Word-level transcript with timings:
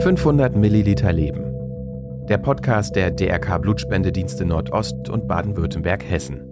500 0.00 0.54
Milliliter 0.54 1.12
Leben. 1.12 1.52
Der 2.28 2.38
Podcast 2.38 2.94
der 2.94 3.10
DRK 3.10 3.58
Blutspendedienste 3.58 4.44
Nordost 4.44 5.08
und 5.08 5.26
Baden-Württemberg-Hessen. 5.26 6.42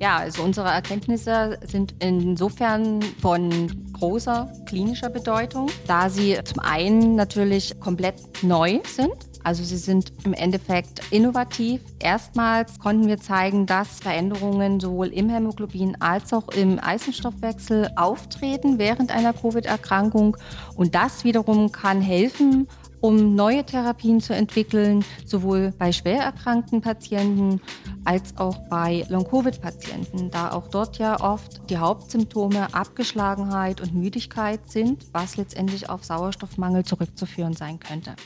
Ja, 0.00 0.18
also 0.18 0.42
unsere 0.42 0.68
Erkenntnisse 0.68 1.56
sind 1.66 1.94
insofern 2.00 3.00
von 3.22 3.50
großer 3.94 4.52
klinischer 4.66 5.08
Bedeutung, 5.08 5.70
da 5.86 6.10
sie 6.10 6.36
zum 6.44 6.58
einen 6.58 7.14
natürlich 7.14 7.80
komplett 7.80 8.16
neu 8.42 8.80
sind. 8.86 9.33
Also 9.44 9.62
sie 9.62 9.76
sind 9.76 10.12
im 10.24 10.32
Endeffekt 10.32 11.02
innovativ. 11.12 11.82
Erstmals 12.00 12.78
konnten 12.78 13.06
wir 13.06 13.18
zeigen, 13.18 13.66
dass 13.66 14.00
Veränderungen 14.00 14.80
sowohl 14.80 15.08
im 15.08 15.28
Hämoglobin 15.28 16.00
als 16.00 16.32
auch 16.32 16.48
im 16.48 16.80
Eisenstoffwechsel 16.82 17.90
auftreten 17.96 18.78
während 18.78 19.14
einer 19.14 19.34
Covid-Erkrankung. 19.34 20.36
Und 20.74 20.94
das 20.94 21.24
wiederum 21.24 21.70
kann 21.70 22.00
helfen, 22.00 22.66
um 23.04 23.34
neue 23.34 23.64
Therapien 23.64 24.22
zu 24.22 24.34
entwickeln, 24.34 25.04
sowohl 25.26 25.74
bei 25.78 25.92
schwer 25.92 26.22
erkrankten 26.22 26.80
Patienten 26.80 27.60
als 28.06 28.38
auch 28.38 28.56
bei 28.70 29.04
Long-Covid-Patienten, 29.10 30.30
da 30.30 30.52
auch 30.52 30.68
dort 30.68 30.96
ja 30.96 31.20
oft 31.20 31.68
die 31.68 31.76
Hauptsymptome 31.76 32.72
Abgeschlagenheit 32.72 33.82
und 33.82 33.94
Müdigkeit 33.94 34.60
sind, 34.70 35.04
was 35.12 35.36
letztendlich 35.36 35.90
auf 35.90 36.02
Sauerstoffmangel 36.02 36.86
zurückzuführen 36.86 37.52
sein 37.52 37.78
könnte. 37.78 38.16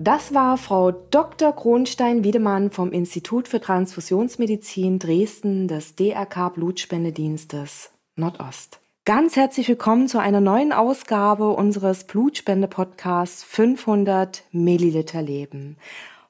Das 0.00 0.32
war 0.32 0.56
Frau 0.58 0.92
Dr. 0.92 1.52
Kronstein-Wiedemann 1.52 2.70
vom 2.70 2.92
Institut 2.92 3.48
für 3.48 3.60
Transfusionsmedizin 3.60 5.00
Dresden 5.00 5.66
des 5.66 5.96
DRK 5.96 6.50
Blutspendedienstes 6.50 7.90
Nordost. 8.14 8.78
Ganz 9.04 9.34
herzlich 9.34 9.68
willkommen 9.68 10.06
zu 10.06 10.20
einer 10.20 10.40
neuen 10.40 10.72
Ausgabe 10.72 11.50
unseres 11.50 12.04
Blutspende-Podcasts 12.04 13.42
500 13.42 14.44
Milliliter 14.52 15.20
Leben. 15.20 15.76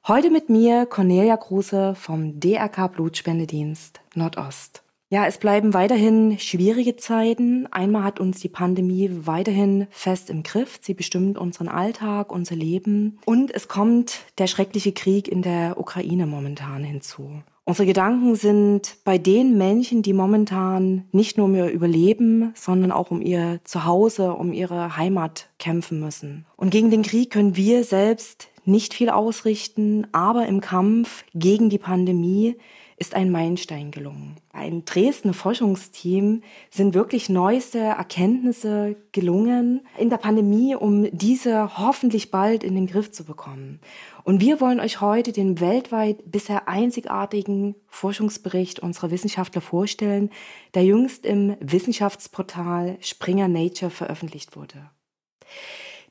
Heute 0.07 0.31
mit 0.31 0.49
mir 0.49 0.87
Cornelia 0.87 1.37
Kruse 1.37 1.93
vom 1.93 2.39
DRK 2.39 2.87
Blutspendedienst 2.87 4.01
Nordost. 4.15 4.81
Ja, 5.11 5.25
es 5.25 5.39
bleiben 5.39 5.73
weiterhin 5.73 6.37
schwierige 6.37 6.95
Zeiten. 6.95 7.65
Einmal 7.71 8.03
hat 8.03 8.19
uns 8.19 8.41
die 8.41 8.47
Pandemie 8.47 9.09
weiterhin 9.23 9.87
fest 9.89 10.29
im 10.29 10.43
Griff. 10.43 10.77
Sie 10.83 10.93
bestimmt 10.93 11.39
unseren 11.39 11.67
Alltag, 11.67 12.31
unser 12.31 12.55
Leben. 12.55 13.17
Und 13.25 13.49
es 13.49 13.67
kommt 13.67 14.19
der 14.37 14.45
schreckliche 14.45 14.91
Krieg 14.91 15.27
in 15.27 15.41
der 15.41 15.79
Ukraine 15.79 16.27
momentan 16.27 16.83
hinzu. 16.83 17.41
Unsere 17.65 17.87
Gedanken 17.87 18.35
sind 18.35 18.97
bei 19.03 19.17
den 19.17 19.57
Menschen, 19.57 20.03
die 20.03 20.13
momentan 20.13 21.05
nicht 21.11 21.37
nur 21.37 21.47
um 21.47 21.55
ihr 21.55 21.69
Überleben, 21.69 22.51
sondern 22.53 22.91
auch 22.91 23.09
um 23.09 23.21
ihr 23.21 23.61
Zuhause, 23.63 24.33
um 24.33 24.53
ihre 24.53 24.95
Heimat 24.95 25.49
kämpfen 25.57 25.99
müssen. 25.99 26.45
Und 26.55 26.69
gegen 26.69 26.91
den 26.91 27.01
Krieg 27.01 27.31
können 27.31 27.55
wir 27.55 27.83
selbst 27.83 28.49
nicht 28.63 28.93
viel 28.93 29.09
ausrichten, 29.09 30.05
aber 30.11 30.45
im 30.45 30.61
Kampf 30.61 31.23
gegen 31.33 31.69
die 31.69 31.79
Pandemie 31.79 32.57
ist 32.99 33.15
ein 33.15 33.31
Meilenstein 33.31 33.91
gelungen. 33.91 34.35
Ein 34.51 34.83
Dresdner 34.83 35.33
Forschungsteam 35.33 36.43
sind 36.69 36.93
wirklich 36.93 37.29
neueste 37.29 37.79
Erkenntnisse 37.79 38.97
gelungen 39.13 39.87
in 39.97 40.09
der 40.09 40.17
Pandemie, 40.17 40.75
um 40.75 41.07
diese 41.11 41.77
hoffentlich 41.77 42.29
bald 42.29 42.63
in 42.65 42.75
den 42.75 42.87
Griff 42.87 43.11
zu 43.11 43.23
bekommen. 43.23 43.79
Und 44.25 44.41
wir 44.41 44.59
wollen 44.59 44.81
euch 44.81 44.99
heute 44.99 45.31
den 45.31 45.61
weltweit 45.61 46.29
bisher 46.29 46.67
einzigartigen 46.67 47.75
Forschungsbericht 47.87 48.81
unserer 48.81 49.11
Wissenschaftler 49.11 49.61
vorstellen, 49.61 50.29
der 50.73 50.83
jüngst 50.83 51.25
im 51.25 51.55
Wissenschaftsportal 51.61 52.97
Springer 52.99 53.47
Nature 53.47 53.91
veröffentlicht 53.91 54.57
wurde. 54.57 54.89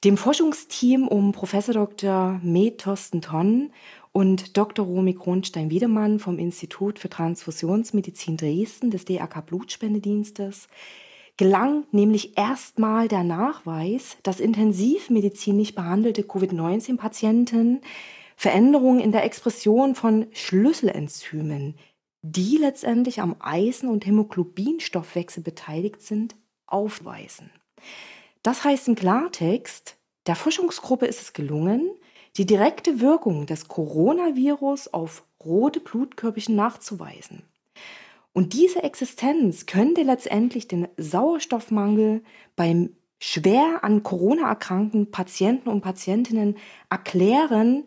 Dem 0.04 0.16
Forschungsteam 0.16 1.08
um 1.08 1.32
Professor 1.32 1.74
Dr. 1.74 2.38
Med 2.44 2.78
Thorsten 2.78 3.20
Tonn 3.20 3.72
und 4.12 4.56
Dr. 4.56 4.84
Romy 4.84 5.14
Kronstein-Wiedemann 5.14 6.18
vom 6.18 6.38
Institut 6.38 6.98
für 6.98 7.08
Transfusionsmedizin 7.08 8.36
Dresden 8.36 8.90
des 8.90 9.04
DRK 9.04 9.46
Blutspendedienstes 9.46 10.68
gelang 11.38 11.84
nämlich 11.92 12.36
erstmal 12.36 13.08
der 13.08 13.24
Nachweis, 13.24 14.18
dass 14.22 14.40
intensivmedizinisch 14.40 15.74
behandelte 15.74 16.24
Covid-19-Patienten 16.24 17.80
Veränderungen 18.36 19.00
in 19.00 19.12
der 19.12 19.24
Expression 19.24 19.94
von 19.94 20.26
Schlüsselenzymen, 20.32 21.76
die 22.22 22.56
letztendlich 22.56 23.20
am 23.20 23.36
Eisen- 23.40 23.88
und 23.88 24.04
Hämoglobinstoffwechsel 24.04 25.42
beteiligt 25.42 26.02
sind, 26.02 26.36
aufweisen. 26.66 27.50
Das 28.42 28.64
heißt 28.64 28.88
im 28.88 28.94
Klartext, 28.96 29.96
der 30.26 30.36
Forschungsgruppe 30.36 31.06
ist 31.06 31.22
es 31.22 31.32
gelungen, 31.32 31.90
die 32.38 32.46
direkte 32.46 33.00
Wirkung 33.00 33.46
des 33.46 33.66
Coronavirus 33.66 34.94
auf 34.94 35.24
rote 35.44 35.80
Blutkörperchen 35.80 36.54
nachzuweisen. 36.54 37.42
Und 38.32 38.52
diese 38.52 38.84
Existenz 38.84 39.66
könnte 39.66 40.02
letztendlich 40.02 40.68
den 40.68 40.86
Sauerstoffmangel 40.96 42.22
beim 42.54 42.90
schwer 43.18 43.82
an 43.82 44.04
Corona 44.04 44.48
erkrankten 44.48 45.10
Patienten 45.10 45.68
und 45.68 45.80
Patientinnen 45.80 46.56
erklären 46.88 47.84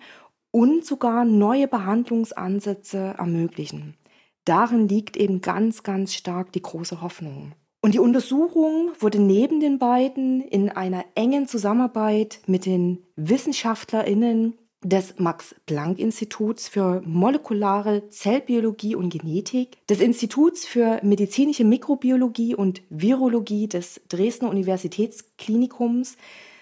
und 0.52 0.86
sogar 0.86 1.24
neue 1.24 1.70
Behandlungsansätze 1.70 3.16
ermöglichen. 3.18 3.96
Darin 4.44 4.90
liegt 4.90 5.16
eben 5.16 5.40
ganz, 5.40 5.84
ganz 5.84 6.14
stark 6.14 6.52
die 6.52 6.62
große 6.62 7.02
Hoffnung. 7.02 7.54
Und 7.84 7.96
die 7.96 8.00
Untersuchung 8.00 8.92
wurde 9.00 9.20
neben 9.20 9.60
den 9.60 9.80
beiden 9.80 10.42
in 10.42 10.70
einer 10.70 11.04
engen 11.16 11.48
Zusammenarbeit 11.48 12.40
mit 12.46 12.68
den 12.68 13.00
Wissenschaftlerinnen 13.16 14.56
des 14.84 15.18
Max-Planck-Instituts 15.18 16.68
für 16.68 17.02
molekulare 17.06 18.10
Zellbiologie 18.10 18.96
und 18.96 19.10
Genetik, 19.10 19.86
des 19.88 20.00
Instituts 20.00 20.66
für 20.66 21.00
medizinische 21.04 21.64
Mikrobiologie 21.64 22.56
und 22.56 22.84
Virologie 22.90 23.68
des 23.68 24.02
Dresdner 24.10 24.50
Universitätsklinikums 24.50 26.18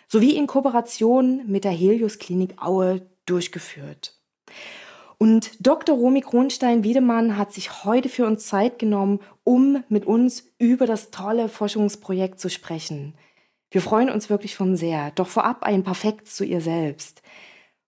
sowie 0.07 0.36
in 0.38 0.47
Kooperation 0.47 1.44
mit 1.47 1.66
der 1.66 1.72
Helios 1.72 2.18
Klinik 2.18 2.62
Aue 2.62 3.01
durchgeführt. 3.25 4.16
Und 5.22 5.52
Dr. 5.59 5.97
Romy 5.97 6.22
Kronstein-Wiedemann 6.22 7.35
hat 7.38 7.52
sich 7.52 7.84
heute 7.84 8.07
für 8.07 8.25
uns 8.25 8.47
Zeit 8.47 8.80
genommen, 8.80 9.19
um 9.44 9.84
mit 9.90 10.06
uns 10.06 10.46
über 10.59 10.88
das 10.88 11.12
tolle 11.12 11.50
Forschungsprojekt 11.50 12.40
zu 12.40 12.50
sprechen. 12.50 13.16
Wir 13.69 13.81
freuen 13.81 14.09
uns 14.09 14.30
wirklich 14.30 14.56
von 14.56 14.78
sehr. 14.78 15.12
Doch 15.12 15.28
vorab 15.28 15.63
ein 15.63 15.84
paar 15.84 15.94
Facts 15.94 16.38
zu 16.38 16.46
ihr 16.46 16.62
selbst. 16.62 17.22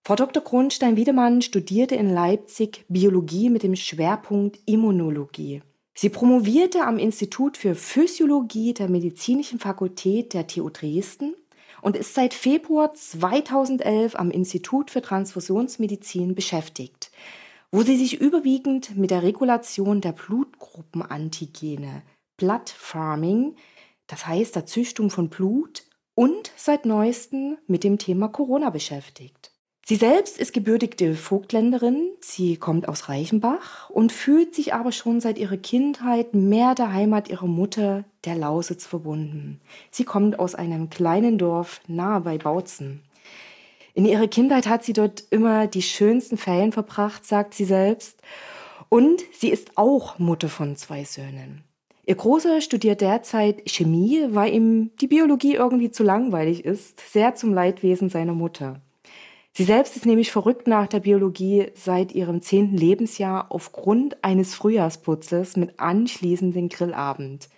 Frau 0.04 0.14
Dr. 0.14 0.44
Kronstein-Wiedemann 0.44 1.40
studierte 1.40 1.94
in 1.94 2.12
Leipzig 2.12 2.84
Biologie 2.88 3.48
mit 3.48 3.62
dem 3.62 3.76
Schwerpunkt 3.76 4.58
Immunologie. 4.66 5.62
Sie 5.94 6.10
promovierte 6.10 6.84
am 6.84 6.98
Institut 6.98 7.56
für 7.56 7.74
Physiologie 7.74 8.74
der 8.74 8.90
Medizinischen 8.90 9.58
Fakultät 9.58 10.34
der 10.34 10.46
TU 10.46 10.68
Dresden 10.68 11.34
und 11.82 11.96
ist 11.96 12.14
seit 12.14 12.32
Februar 12.32 12.94
2011 12.94 14.14
am 14.14 14.30
Institut 14.30 14.90
für 14.90 15.02
Transfusionsmedizin 15.02 16.34
beschäftigt, 16.34 17.10
wo 17.70 17.82
sie 17.82 17.96
sich 17.96 18.18
überwiegend 18.18 18.96
mit 18.96 19.10
der 19.10 19.22
Regulation 19.22 20.00
der 20.00 20.12
Blutgruppenantigene, 20.12 22.02
Blood 22.38 22.70
Farming, 22.70 23.56
das 24.06 24.26
heißt 24.26 24.56
der 24.56 24.64
Züchtung 24.64 25.10
von 25.10 25.28
Blut, 25.28 25.84
und 26.14 26.52
seit 26.56 26.86
neuestem 26.86 27.58
mit 27.66 27.84
dem 27.84 27.98
Thema 27.98 28.28
Corona 28.28 28.70
beschäftigt. 28.70 29.51
Sie 29.92 29.98
selbst 29.98 30.38
ist 30.38 30.54
gebürtigte 30.54 31.14
Vogtländerin, 31.14 32.12
sie 32.18 32.56
kommt 32.56 32.88
aus 32.88 33.10
Reichenbach 33.10 33.90
und 33.90 34.10
fühlt 34.10 34.54
sich 34.54 34.72
aber 34.72 34.90
schon 34.90 35.20
seit 35.20 35.36
ihrer 35.36 35.58
Kindheit 35.58 36.32
mehr 36.32 36.74
der 36.74 36.94
Heimat 36.94 37.28
ihrer 37.28 37.46
Mutter, 37.46 38.04
der 38.24 38.36
Lausitz, 38.36 38.86
verbunden. 38.86 39.60
Sie 39.90 40.04
kommt 40.04 40.38
aus 40.38 40.54
einem 40.54 40.88
kleinen 40.88 41.36
Dorf 41.36 41.82
nahe 41.88 42.22
bei 42.22 42.38
Bautzen. 42.38 43.02
In 43.92 44.06
ihrer 44.06 44.28
Kindheit 44.28 44.66
hat 44.66 44.82
sie 44.82 44.94
dort 44.94 45.24
immer 45.28 45.66
die 45.66 45.82
schönsten 45.82 46.38
Ferien 46.38 46.72
verbracht, 46.72 47.26
sagt 47.26 47.52
sie 47.52 47.66
selbst. 47.66 48.18
Und 48.88 49.20
sie 49.34 49.50
ist 49.50 49.72
auch 49.76 50.18
Mutter 50.18 50.48
von 50.48 50.74
zwei 50.74 51.04
Söhnen. 51.04 51.64
Ihr 52.06 52.14
Großer 52.14 52.62
studiert 52.62 53.02
derzeit 53.02 53.68
Chemie, 53.68 54.24
weil 54.30 54.54
ihm 54.54 54.90
die 55.02 55.06
Biologie 55.06 55.56
irgendwie 55.56 55.90
zu 55.90 56.02
langweilig 56.02 56.64
ist, 56.64 56.98
sehr 57.12 57.34
zum 57.34 57.52
Leidwesen 57.52 58.08
seiner 58.08 58.32
Mutter. 58.32 58.80
Sie 59.54 59.64
selbst 59.64 59.96
ist 59.96 60.06
nämlich 60.06 60.32
verrückt 60.32 60.66
nach 60.66 60.86
der 60.86 61.00
Biologie 61.00 61.66
seit 61.74 62.12
ihrem 62.12 62.40
zehnten 62.40 62.74
Lebensjahr 62.74 63.46
aufgrund 63.50 64.24
eines 64.24 64.54
Frühjahrsputzes 64.54 65.58
mit 65.58 65.78
anschließendem 65.78 66.70
Grillabend. 66.70 67.50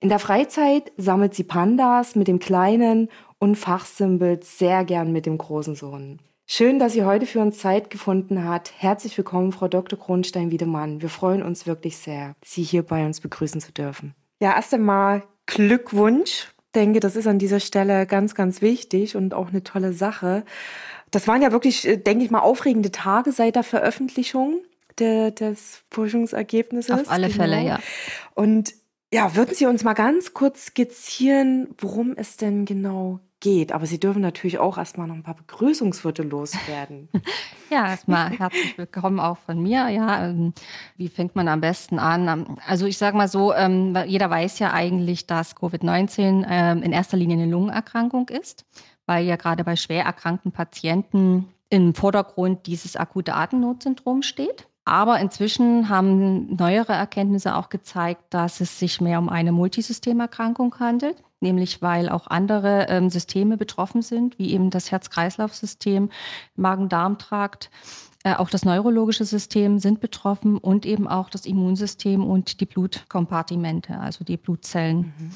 In 0.00 0.08
der 0.08 0.18
Freizeit 0.18 0.90
sammelt 0.96 1.34
sie 1.34 1.44
Pandas 1.44 2.16
mit 2.16 2.26
dem 2.26 2.40
kleinen 2.40 3.08
und 3.38 3.54
fachsimpelt 3.54 4.44
sehr 4.44 4.84
gern 4.84 5.12
mit 5.12 5.26
dem 5.26 5.38
großen 5.38 5.76
Sohn. 5.76 6.18
Schön, 6.44 6.80
dass 6.80 6.94
sie 6.94 7.04
heute 7.04 7.26
für 7.26 7.40
uns 7.40 7.58
Zeit 7.58 7.90
gefunden 7.90 8.44
hat. 8.44 8.72
Herzlich 8.76 9.16
willkommen, 9.16 9.52
Frau 9.52 9.68
Dr. 9.68 9.98
Kronstein-Wiedemann. 9.98 11.02
Wir 11.02 11.08
freuen 11.08 11.42
uns 11.42 11.68
wirklich 11.68 11.98
sehr, 11.98 12.34
Sie 12.44 12.62
hier 12.64 12.82
bei 12.82 13.06
uns 13.06 13.20
begrüßen 13.20 13.60
zu 13.60 13.70
dürfen. 13.70 14.14
Ja, 14.40 14.56
erst 14.56 14.74
einmal 14.74 15.22
Glückwunsch. 15.46 16.48
Ich 16.68 16.72
denke, 16.74 17.00
das 17.00 17.16
ist 17.16 17.26
an 17.26 17.38
dieser 17.38 17.60
Stelle 17.60 18.06
ganz, 18.06 18.34
ganz 18.34 18.60
wichtig 18.60 19.16
und 19.16 19.34
auch 19.34 19.48
eine 19.48 19.62
tolle 19.62 19.92
Sache. 19.92 20.44
Das 21.10 21.26
waren 21.28 21.42
ja 21.42 21.52
wirklich, 21.52 21.86
äh, 21.86 21.96
denke 21.96 22.24
ich 22.24 22.30
mal, 22.30 22.40
aufregende 22.40 22.90
Tage 22.90 23.32
seit 23.32 23.56
der 23.56 23.62
Veröffentlichung 23.62 24.60
der, 24.98 25.30
des 25.30 25.82
Forschungsergebnisses. 25.90 27.02
Auf 27.02 27.10
alle 27.10 27.28
genau. 27.28 27.42
Fälle, 27.42 27.62
ja. 27.62 27.78
Und 28.34 28.74
ja, 29.12 29.34
würden 29.34 29.54
Sie 29.54 29.66
uns 29.66 29.84
mal 29.84 29.94
ganz 29.94 30.34
kurz 30.34 30.66
skizzieren, 30.66 31.68
worum 31.78 32.12
es 32.14 32.36
denn 32.36 32.66
genau 32.66 33.20
geht? 33.40 33.72
Aber 33.72 33.86
Sie 33.86 33.98
dürfen 33.98 34.20
natürlich 34.20 34.58
auch 34.58 34.76
erstmal 34.76 35.06
noch 35.06 35.14
ein 35.14 35.22
paar 35.22 35.36
Begrüßungsworte 35.36 36.22
loswerden. 36.24 37.08
ja, 37.70 37.88
erstmal 37.88 38.30
herzlich 38.30 38.76
willkommen 38.76 39.18
auch 39.18 39.38
von 39.38 39.62
mir. 39.62 39.88
Ja, 39.88 40.26
ähm, 40.26 40.52
wie 40.96 41.08
fängt 41.08 41.36
man 41.36 41.48
am 41.48 41.62
besten 41.62 41.98
an? 41.98 42.58
Also 42.66 42.84
ich 42.84 42.98
sage 42.98 43.16
mal 43.16 43.28
so, 43.28 43.54
ähm, 43.54 43.96
jeder 44.06 44.28
weiß 44.28 44.58
ja 44.58 44.74
eigentlich, 44.74 45.26
dass 45.26 45.56
Covid-19 45.56 46.44
ähm, 46.46 46.82
in 46.82 46.92
erster 46.92 47.16
Linie 47.16 47.38
eine 47.38 47.50
Lungenerkrankung 47.50 48.28
ist, 48.28 48.66
weil 49.08 49.24
ja 49.24 49.36
gerade 49.36 49.64
bei 49.64 49.74
schwer 49.74 50.04
erkrankten 50.04 50.52
Patienten 50.52 51.48
im 51.70 51.94
Vordergrund 51.94 52.66
dieses 52.66 52.94
akute 52.94 53.34
Atemnotsyndrom 53.34 54.22
steht. 54.22 54.68
Aber 54.84 55.18
inzwischen 55.18 55.88
haben 55.88 56.54
neuere 56.54 56.92
Erkenntnisse 56.92 57.56
auch 57.56 57.68
gezeigt, 57.68 58.22
dass 58.30 58.60
es 58.60 58.78
sich 58.78 59.00
mehr 59.00 59.18
um 59.18 59.28
eine 59.28 59.52
Multisystemerkrankung 59.52 60.78
handelt, 60.78 61.22
nämlich 61.40 61.82
weil 61.82 62.08
auch 62.08 62.26
andere 62.26 62.86
ähm, 62.88 63.10
Systeme 63.10 63.56
betroffen 63.56 64.02
sind, 64.02 64.38
wie 64.38 64.52
eben 64.52 64.70
das 64.70 64.90
Herz-Kreislauf-System, 64.90 66.10
Magen-Darm-Trakt. 66.56 67.70
Äh, 68.24 68.34
auch 68.34 68.50
das 68.50 68.64
neurologische 68.64 69.24
System 69.24 69.78
sind 69.78 70.00
betroffen 70.00 70.58
und 70.58 70.84
eben 70.84 71.06
auch 71.06 71.30
das 71.30 71.46
Immunsystem 71.46 72.26
und 72.26 72.60
die 72.60 72.66
Blutkompartimente, 72.66 73.98
also 73.98 74.24
die 74.24 74.36
Blutzellen. 74.36 75.14
Mhm. 75.18 75.30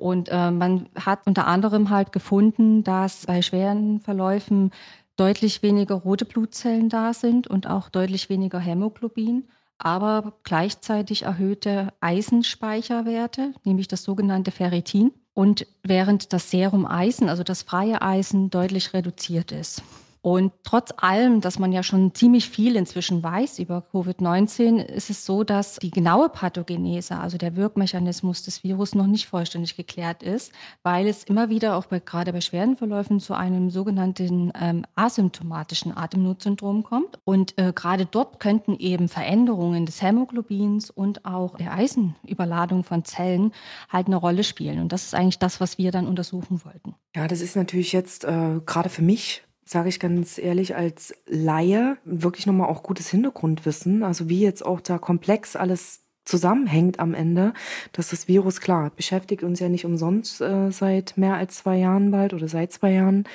Und 0.00 0.30
äh, 0.30 0.50
man 0.50 0.88
hat 0.96 1.26
unter 1.26 1.46
anderem 1.46 1.90
halt 1.90 2.10
gefunden, 2.10 2.82
dass 2.82 3.26
bei 3.26 3.42
schweren 3.42 4.00
Verläufen 4.00 4.70
deutlich 5.16 5.62
weniger 5.62 5.96
rote 5.96 6.24
Blutzellen 6.24 6.88
da 6.88 7.12
sind 7.12 7.46
und 7.46 7.68
auch 7.68 7.90
deutlich 7.90 8.30
weniger 8.30 8.58
Hämoglobin, 8.58 9.44
aber 9.76 10.32
gleichzeitig 10.42 11.24
erhöhte 11.24 11.92
Eisenspeicherwerte, 12.00 13.52
nämlich 13.64 13.88
das 13.88 14.02
sogenannte 14.02 14.50
Ferritin. 14.50 15.12
Und 15.34 15.66
während 15.82 16.32
das 16.32 16.50
Serum 16.50 16.86
Eisen, 16.86 17.28
also 17.28 17.42
das 17.42 17.62
freie 17.62 18.00
Eisen, 18.00 18.48
deutlich 18.50 18.94
reduziert 18.94 19.52
ist. 19.52 19.82
Und 20.22 20.52
trotz 20.64 20.92
allem, 20.98 21.40
dass 21.40 21.58
man 21.58 21.72
ja 21.72 21.82
schon 21.82 22.14
ziemlich 22.14 22.48
viel 22.48 22.76
inzwischen 22.76 23.22
weiß 23.22 23.58
über 23.58 23.84
Covid-19, 23.92 24.76
ist 24.76 25.08
es 25.08 25.24
so, 25.24 25.44
dass 25.44 25.76
die 25.76 25.90
genaue 25.90 26.28
Pathogenese, 26.28 27.18
also 27.18 27.38
der 27.38 27.56
Wirkmechanismus 27.56 28.42
des 28.42 28.62
Virus, 28.62 28.94
noch 28.94 29.06
nicht 29.06 29.26
vollständig 29.26 29.76
geklärt 29.76 30.22
ist, 30.22 30.52
weil 30.82 31.06
es 31.06 31.24
immer 31.24 31.48
wieder 31.48 31.76
auch 31.76 31.86
bei, 31.86 32.00
gerade 32.00 32.32
bei 32.32 32.40
schweren 32.40 32.76
Verläufen 32.76 33.20
zu 33.20 33.34
einem 33.34 33.70
sogenannten 33.70 34.52
ähm, 34.60 34.84
asymptomatischen 34.94 35.96
Atemnotsyndrom 35.96 36.82
kommt. 36.82 37.18
Und 37.24 37.56
äh, 37.58 37.72
gerade 37.74 38.04
dort 38.04 38.40
könnten 38.40 38.76
eben 38.76 39.08
Veränderungen 39.08 39.86
des 39.86 40.02
Hämoglobins 40.02 40.90
und 40.90 41.24
auch 41.24 41.56
der 41.56 41.72
Eisenüberladung 41.72 42.84
von 42.84 43.04
Zellen 43.04 43.52
halt 43.88 44.06
eine 44.06 44.16
Rolle 44.16 44.44
spielen. 44.44 44.80
Und 44.80 44.92
das 44.92 45.04
ist 45.04 45.14
eigentlich 45.14 45.38
das, 45.38 45.60
was 45.60 45.78
wir 45.78 45.92
dann 45.92 46.06
untersuchen 46.06 46.60
wollten. 46.64 46.94
Ja, 47.16 47.26
das 47.26 47.40
ist 47.40 47.56
natürlich 47.56 47.92
jetzt 47.92 48.24
äh, 48.24 48.60
gerade 48.66 48.90
für 48.90 49.02
mich 49.02 49.42
sage 49.70 49.88
ich 49.88 50.00
ganz 50.00 50.36
ehrlich, 50.36 50.74
als 50.74 51.14
Laie 51.26 51.96
wirklich 52.04 52.44
nochmal 52.44 52.68
auch 52.68 52.82
gutes 52.82 53.08
Hintergrundwissen. 53.08 54.02
Also 54.02 54.28
wie 54.28 54.40
jetzt 54.40 54.66
auch 54.66 54.80
da 54.80 54.98
komplex 54.98 55.54
alles 55.54 56.00
zusammenhängt 56.24 56.98
am 56.98 57.14
Ende, 57.14 57.54
dass 57.92 58.10
das 58.10 58.26
Virus, 58.26 58.60
klar, 58.60 58.90
beschäftigt 58.96 59.44
uns 59.44 59.60
ja 59.60 59.68
nicht 59.68 59.84
umsonst 59.84 60.40
äh, 60.40 60.72
seit 60.72 61.16
mehr 61.16 61.34
als 61.36 61.58
zwei 61.58 61.76
Jahren 61.76 62.10
bald 62.10 62.34
oder 62.34 62.48
seit 62.48 62.72
zwei 62.72 62.94
Jahren. 62.94 63.28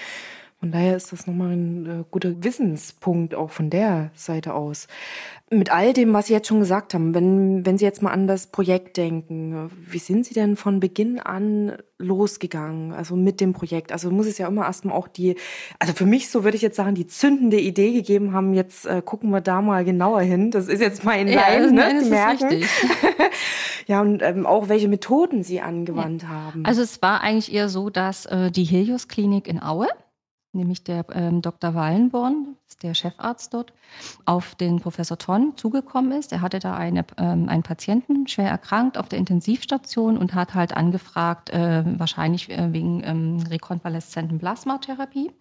Von 0.66 0.72
daher 0.72 0.98
ist 0.98 1.12
das 1.12 1.28
nochmal 1.28 1.52
ein 1.52 1.86
äh, 1.86 2.04
guter 2.10 2.44
Wissenspunkt 2.44 3.36
auch 3.36 3.52
von 3.52 3.70
der 3.70 4.10
Seite 4.16 4.56
aus. 4.56 4.88
Mit 5.52 5.72
all 5.72 5.94
dem, 5.94 6.12
was 6.12 6.26
Sie 6.26 6.34
jetzt 6.34 6.48
schon 6.48 6.60
gesagt 6.60 6.96
haben, 6.96 7.14
wenn, 7.14 7.64
wenn 7.68 7.78
Sie 7.78 7.86
jetzt 7.86 8.02
mal 8.02 8.10
an 8.10 8.26
das 8.26 8.48
Projekt 8.48 8.98
denken, 8.98 9.70
wie 9.92 10.00
sind 10.00 10.26
Sie 10.26 10.34
denn 10.34 10.56
von 10.56 10.80
Beginn 10.80 11.20
an 11.20 11.74
losgegangen, 12.00 12.94
also 12.94 13.16
mit 13.16 13.42
dem 13.42 13.54
Projekt? 13.54 13.92
Also 13.92 14.10
muss 14.10 14.26
es 14.26 14.40
ja 14.40 14.48
immer 14.48 14.66
erstmal 14.66 14.96
auch 14.96 15.08
die, 15.08 15.36
also 15.78 15.94
für 15.94 16.08
mich 16.08 16.32
so 16.32 16.44
würde 16.44 16.58
ich 16.58 16.64
jetzt 16.64 16.78
sagen, 16.78 16.96
die 16.96 17.06
zündende 17.06 17.60
Idee 17.60 17.94
gegeben 17.94 18.34
haben, 18.34 18.56
jetzt 18.56 18.88
äh, 18.88 19.04
gucken 19.06 19.30
wir 19.30 19.42
da 19.42 19.62
mal 19.62 19.86
genauer 19.86 20.22
hin. 20.22 20.50
Das 20.50 20.68
ist 20.68 20.82
jetzt 20.82 21.04
mein 21.04 21.28
ja, 21.28 21.42
Nein, 21.42 21.62
ne? 21.62 21.72
Nein, 21.74 22.04
Sie 22.04 22.10
merken. 22.10 22.64
ja, 23.86 24.02
und 24.02 24.24
ähm, 24.24 24.48
auch 24.48 24.68
welche 24.68 24.88
Methoden 24.88 25.44
Sie 25.44 25.62
angewandt 25.62 26.24
ja. 26.24 26.30
haben. 26.30 26.66
Also 26.66 26.82
es 26.82 27.04
war 27.04 27.22
eigentlich 27.22 27.54
eher 27.54 27.70
so, 27.70 27.92
dass 27.92 28.26
äh, 28.26 28.50
die 28.50 28.64
Helios 28.64 29.08
Klinik 29.08 29.48
in 29.48 29.62
Aue, 29.62 29.90
nämlich 30.56 30.84
der 30.84 31.06
ähm, 31.14 31.42
Dr. 31.42 31.74
Wallenborn, 31.76 32.56
der 32.82 32.94
Chefarzt 32.94 33.54
dort, 33.54 33.74
auf 34.26 34.56
den 34.56 34.80
Professor 34.80 35.18
Tonn 35.18 35.54
zugekommen 35.56 36.12
ist. 36.12 36.32
Er 36.32 36.42
hatte 36.42 36.60
da 36.60 36.76
eine, 36.76 37.06
ähm, 37.18 37.48
einen 37.50 37.64
Patienten, 37.64 38.28
schwer 38.28 38.50
erkrankt, 38.50 38.98
auf 38.98 39.08
der 39.08 39.20
Intensivstation 39.20 40.18
und 40.18 40.34
hat 40.34 40.54
halt 40.54 40.76
angefragt, 40.76 41.50
äh, 41.52 41.84
wahrscheinlich 41.98 42.50
äh, 42.50 42.74
wegen 42.74 43.04
ähm, 43.04 43.44
rekonvaleszenten 43.50 44.40
Plasmatherapie, 44.40 45.32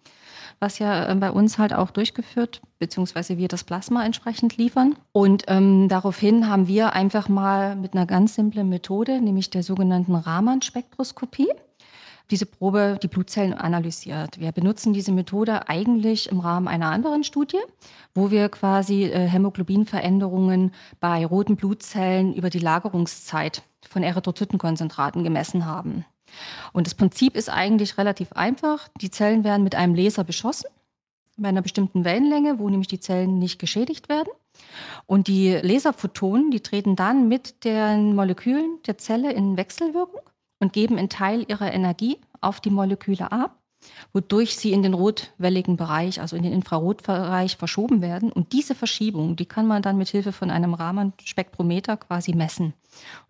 was 0.59 0.79
ja 0.79 1.09
äh, 1.09 1.15
bei 1.15 1.31
uns 1.31 1.57
halt 1.57 1.73
auch 1.73 1.91
durchgeführt, 1.91 2.61
beziehungsweise 2.79 3.37
wir 3.37 3.47
das 3.47 3.63
Plasma 3.63 4.05
entsprechend 4.05 4.57
liefern. 4.57 4.95
Und 5.11 5.43
ähm, 5.47 5.89
daraufhin 5.89 6.47
haben 6.47 6.67
wir 6.67 6.93
einfach 6.93 7.29
mal 7.29 7.75
mit 7.75 7.93
einer 7.93 8.05
ganz 8.05 8.35
simplen 8.35 8.69
Methode, 8.69 9.21
nämlich 9.21 9.49
der 9.49 9.63
sogenannten 9.63 10.15
Raman-Spektroskopie, 10.15 11.49
diese 12.31 12.45
Probe 12.45 12.97
die 13.01 13.07
Blutzellen 13.07 13.53
analysiert. 13.53 14.39
Wir 14.39 14.51
benutzen 14.51 14.93
diese 14.93 15.11
Methode 15.11 15.69
eigentlich 15.69 16.29
im 16.29 16.39
Rahmen 16.39 16.67
einer 16.67 16.91
anderen 16.91 17.23
Studie, 17.23 17.59
wo 18.13 18.31
wir 18.31 18.49
quasi 18.49 19.03
äh, 19.03 19.27
Hämoglobinveränderungen 19.27 20.71
bei 20.99 21.25
roten 21.25 21.55
Blutzellen 21.55 22.33
über 22.33 22.49
die 22.49 22.59
Lagerungszeit 22.59 23.63
von 23.87 24.03
Erythrozytenkonzentraten 24.03 25.23
gemessen 25.23 25.65
haben. 25.65 26.05
Und 26.73 26.87
das 26.87 26.95
Prinzip 26.95 27.35
ist 27.35 27.49
eigentlich 27.49 27.97
relativ 27.97 28.33
einfach. 28.33 28.87
Die 28.99 29.11
Zellen 29.11 29.43
werden 29.43 29.63
mit 29.63 29.75
einem 29.75 29.95
Laser 29.95 30.23
beschossen 30.23 30.69
bei 31.37 31.49
einer 31.49 31.61
bestimmten 31.61 32.05
Wellenlänge, 32.05 32.59
wo 32.59 32.69
nämlich 32.69 32.87
die 32.87 32.99
Zellen 32.99 33.39
nicht 33.39 33.59
geschädigt 33.59 34.09
werden. 34.09 34.29
Und 35.05 35.27
die 35.27 35.51
Laserphotonen, 35.51 36.49
die 36.49 36.61
treten 36.61 36.95
dann 36.95 37.27
mit 37.27 37.65
den 37.65 38.15
Molekülen 38.15 38.79
der 38.87 38.97
Zelle 38.97 39.33
in 39.33 39.57
Wechselwirkung 39.57 40.21
und 40.59 40.73
geben 40.73 40.97
einen 40.97 41.09
Teil 41.09 41.45
ihrer 41.47 41.73
Energie 41.73 42.17
auf 42.41 42.59
die 42.59 42.69
Moleküle 42.69 43.31
ab, 43.31 43.59
wodurch 44.13 44.55
sie 44.55 44.71
in 44.71 44.83
den 44.83 44.93
rotwelligen 44.93 45.77
Bereich, 45.77 46.21
also 46.21 46.35
in 46.35 46.43
den 46.43 46.53
Infrarotbereich 46.53 47.57
verschoben 47.57 48.01
werden. 48.01 48.31
Und 48.31 48.53
diese 48.53 48.75
Verschiebung, 48.75 49.35
die 49.35 49.45
kann 49.45 49.67
man 49.67 49.81
dann 49.81 49.97
mit 49.97 50.09
Hilfe 50.09 50.31
von 50.31 50.49
einem 50.49 50.73
Raman-Spektrometer 50.73 51.97
quasi 51.97 52.33
messen. 52.33 52.73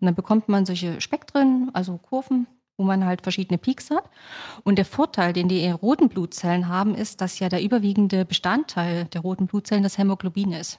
Und 0.00 0.06
dann 0.06 0.14
bekommt 0.14 0.48
man 0.48 0.66
solche 0.66 1.00
Spektren, 1.00 1.70
also 1.72 1.98
Kurven, 1.98 2.46
wo 2.76 2.84
man 2.84 3.04
halt 3.04 3.22
verschiedene 3.22 3.58
Peaks 3.58 3.90
hat. 3.90 4.04
Und 4.64 4.76
der 4.76 4.84
Vorteil, 4.84 5.32
den 5.32 5.48
die 5.48 5.68
roten 5.70 6.08
Blutzellen 6.08 6.68
haben, 6.68 6.94
ist, 6.94 7.20
dass 7.20 7.38
ja 7.38 7.48
der 7.48 7.62
überwiegende 7.62 8.24
Bestandteil 8.24 9.06
der 9.06 9.22
roten 9.22 9.46
Blutzellen 9.46 9.82
das 9.82 9.98
Hämoglobin 9.98 10.52
ist. 10.52 10.78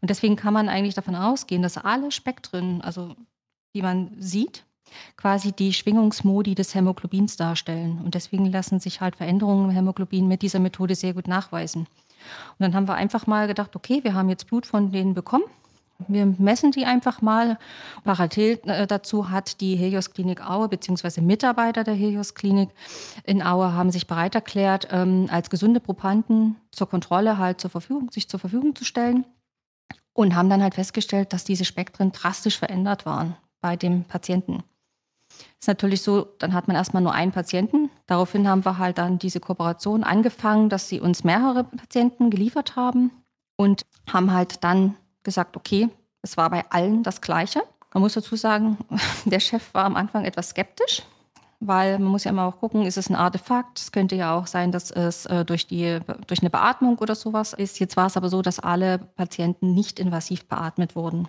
Und 0.00 0.10
deswegen 0.10 0.36
kann 0.36 0.54
man 0.54 0.68
eigentlich 0.68 0.94
davon 0.94 1.14
ausgehen, 1.14 1.62
dass 1.62 1.76
alle 1.76 2.10
Spektren, 2.10 2.80
also 2.80 3.14
die 3.74 3.82
man 3.82 4.12
sieht, 4.18 4.64
quasi 5.16 5.52
die 5.52 5.72
Schwingungsmodi 5.72 6.54
des 6.54 6.74
Hämoglobins 6.74 7.36
darstellen. 7.36 8.00
Und 8.04 8.14
deswegen 8.14 8.46
lassen 8.46 8.80
sich 8.80 9.00
halt 9.00 9.16
Veränderungen 9.16 9.70
im 9.70 9.74
Hämoglobin 9.74 10.28
mit 10.28 10.42
dieser 10.42 10.58
Methode 10.58 10.94
sehr 10.94 11.14
gut 11.14 11.28
nachweisen. 11.28 11.82
Und 11.82 12.60
dann 12.60 12.74
haben 12.74 12.88
wir 12.88 12.94
einfach 12.94 13.26
mal 13.26 13.46
gedacht, 13.46 13.76
okay, 13.76 14.00
wir 14.02 14.14
haben 14.14 14.28
jetzt 14.28 14.46
Blut 14.46 14.66
von 14.66 14.90
denen 14.92 15.14
bekommen. 15.14 15.44
Wir 16.06 16.26
messen 16.26 16.70
die 16.70 16.84
einfach 16.84 17.22
mal. 17.22 17.58
Parallel 18.04 18.60
äh, 18.66 18.86
dazu 18.86 19.30
hat 19.30 19.60
die 19.60 19.74
Helios 19.74 20.12
Klinik 20.12 20.48
Aue 20.48 20.68
bzw. 20.68 21.20
Mitarbeiter 21.20 21.82
der 21.82 21.94
Helios 21.94 22.34
Klinik 22.34 22.70
in 23.24 23.42
Aue 23.42 23.72
haben 23.72 23.90
sich 23.90 24.06
bereit 24.06 24.36
erklärt, 24.36 24.88
ähm, 24.92 25.26
als 25.28 25.50
gesunde 25.50 25.80
Probanden 25.80 26.56
zur 26.70 26.88
Kontrolle 26.88 27.38
halt 27.38 27.60
zur 27.60 27.70
Verfügung, 27.70 28.12
sich 28.12 28.28
zur 28.28 28.38
Verfügung 28.38 28.76
zu 28.76 28.84
stellen 28.84 29.26
und 30.12 30.36
haben 30.36 30.50
dann 30.50 30.62
halt 30.62 30.74
festgestellt, 30.74 31.32
dass 31.32 31.44
diese 31.44 31.64
Spektren 31.64 32.12
drastisch 32.12 32.58
verändert 32.58 33.04
waren 33.04 33.36
bei 33.60 33.74
dem 33.74 34.04
Patienten. 34.04 34.62
Ist 35.60 35.68
natürlich 35.68 36.02
so, 36.02 36.26
dann 36.38 36.52
hat 36.52 36.68
man 36.68 36.76
erstmal 36.76 37.02
nur 37.02 37.12
einen 37.12 37.32
Patienten. 37.32 37.90
Daraufhin 38.06 38.48
haben 38.48 38.64
wir 38.64 38.78
halt 38.78 38.98
dann 38.98 39.18
diese 39.18 39.40
Kooperation 39.40 40.04
angefangen, 40.04 40.68
dass 40.68 40.88
sie 40.88 41.00
uns 41.00 41.24
mehrere 41.24 41.64
Patienten 41.64 42.30
geliefert 42.30 42.76
haben 42.76 43.10
und 43.56 43.82
haben 44.12 44.32
halt 44.32 44.62
dann 44.64 44.94
gesagt, 45.22 45.56
okay, 45.56 45.88
es 46.22 46.36
war 46.36 46.50
bei 46.50 46.64
allen 46.70 47.02
das 47.02 47.20
Gleiche. 47.20 47.62
Man 47.92 48.02
muss 48.02 48.14
dazu 48.14 48.36
sagen, 48.36 48.78
der 49.24 49.40
Chef 49.40 49.74
war 49.74 49.84
am 49.84 49.96
Anfang 49.96 50.24
etwas 50.24 50.50
skeptisch, 50.50 51.02
weil 51.60 51.98
man 51.98 52.08
muss 52.08 52.24
ja 52.24 52.30
immer 52.30 52.44
auch 52.44 52.58
gucken, 52.58 52.86
ist 52.86 52.98
es 52.98 53.10
ein 53.10 53.16
Artefakt? 53.16 53.78
Es 53.78 53.92
könnte 53.92 54.14
ja 54.14 54.36
auch 54.36 54.46
sein, 54.46 54.72
dass 54.72 54.90
es 54.90 55.26
äh, 55.26 55.44
durch, 55.44 55.66
die, 55.66 55.98
durch 56.26 56.40
eine 56.40 56.50
Beatmung 56.50 56.98
oder 56.98 57.14
sowas 57.14 57.52
ist. 57.52 57.80
Jetzt 57.80 57.96
war 57.96 58.06
es 58.06 58.16
aber 58.16 58.28
so, 58.28 58.42
dass 58.42 58.60
alle 58.60 58.98
Patienten 58.98 59.74
nicht 59.74 59.98
invasiv 59.98 60.46
beatmet 60.46 60.94
wurden. 60.94 61.28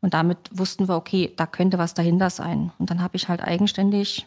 Und 0.00 0.14
damit 0.14 0.38
wussten 0.52 0.88
wir, 0.88 0.96
okay, 0.96 1.32
da 1.36 1.46
könnte 1.46 1.78
was 1.78 1.94
dahinter 1.94 2.30
sein. 2.30 2.72
Und 2.78 2.90
dann 2.90 3.02
habe 3.02 3.16
ich 3.16 3.28
halt 3.28 3.42
eigenständig 3.42 4.26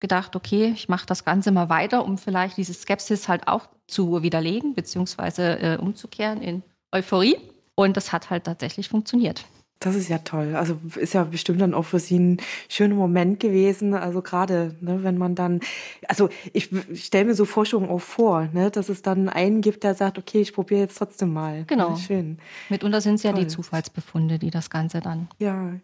gedacht, 0.00 0.36
okay, 0.36 0.72
ich 0.74 0.88
mache 0.88 1.06
das 1.06 1.24
Ganze 1.24 1.50
mal 1.50 1.68
weiter, 1.68 2.04
um 2.04 2.18
vielleicht 2.18 2.56
diese 2.56 2.74
Skepsis 2.74 3.28
halt 3.28 3.48
auch 3.48 3.68
zu 3.86 4.22
widerlegen, 4.22 4.74
beziehungsweise 4.74 5.58
äh, 5.60 5.78
umzukehren 5.78 6.42
in 6.42 6.62
Euphorie. 6.92 7.38
Und 7.74 7.96
das 7.96 8.12
hat 8.12 8.30
halt 8.30 8.44
tatsächlich 8.44 8.88
funktioniert. 8.88 9.44
Das 9.80 9.96
ist 9.96 10.08
ja 10.08 10.18
toll. 10.18 10.54
Also 10.56 10.78
ist 10.96 11.12
ja 11.12 11.24
bestimmt 11.24 11.60
dann 11.60 11.74
auch 11.74 11.84
für 11.84 11.98
Sie 11.98 12.18
ein 12.18 12.36
schöner 12.68 12.94
Moment 12.94 13.38
gewesen. 13.40 13.94
Also 13.94 14.22
gerade, 14.22 14.74
ne, 14.80 15.02
wenn 15.02 15.18
man 15.18 15.34
dann, 15.34 15.60
also 16.08 16.30
ich 16.52 16.70
stelle 16.94 17.26
mir 17.26 17.34
so 17.34 17.44
Forschungen 17.44 17.90
auch 17.90 18.00
vor, 18.00 18.48
ne, 18.52 18.70
dass 18.70 18.88
es 18.88 19.02
dann 19.02 19.28
einen 19.28 19.60
gibt, 19.60 19.84
der 19.84 19.94
sagt, 19.94 20.16
okay, 20.16 20.40
ich 20.40 20.54
probiere 20.54 20.80
jetzt 20.80 20.96
trotzdem 20.96 21.32
mal. 21.32 21.64
Genau. 21.66 21.90
Ja, 21.90 21.96
schön. 21.96 22.38
Mitunter 22.70 23.00
sind 23.00 23.16
es 23.16 23.24
ja 23.24 23.32
die 23.32 23.46
Zufallsbefunde, 23.46 24.38
die 24.38 24.50
das 24.50 24.70
Ganze 24.70 25.00
dann. 25.00 25.28
Ja, 25.38 25.74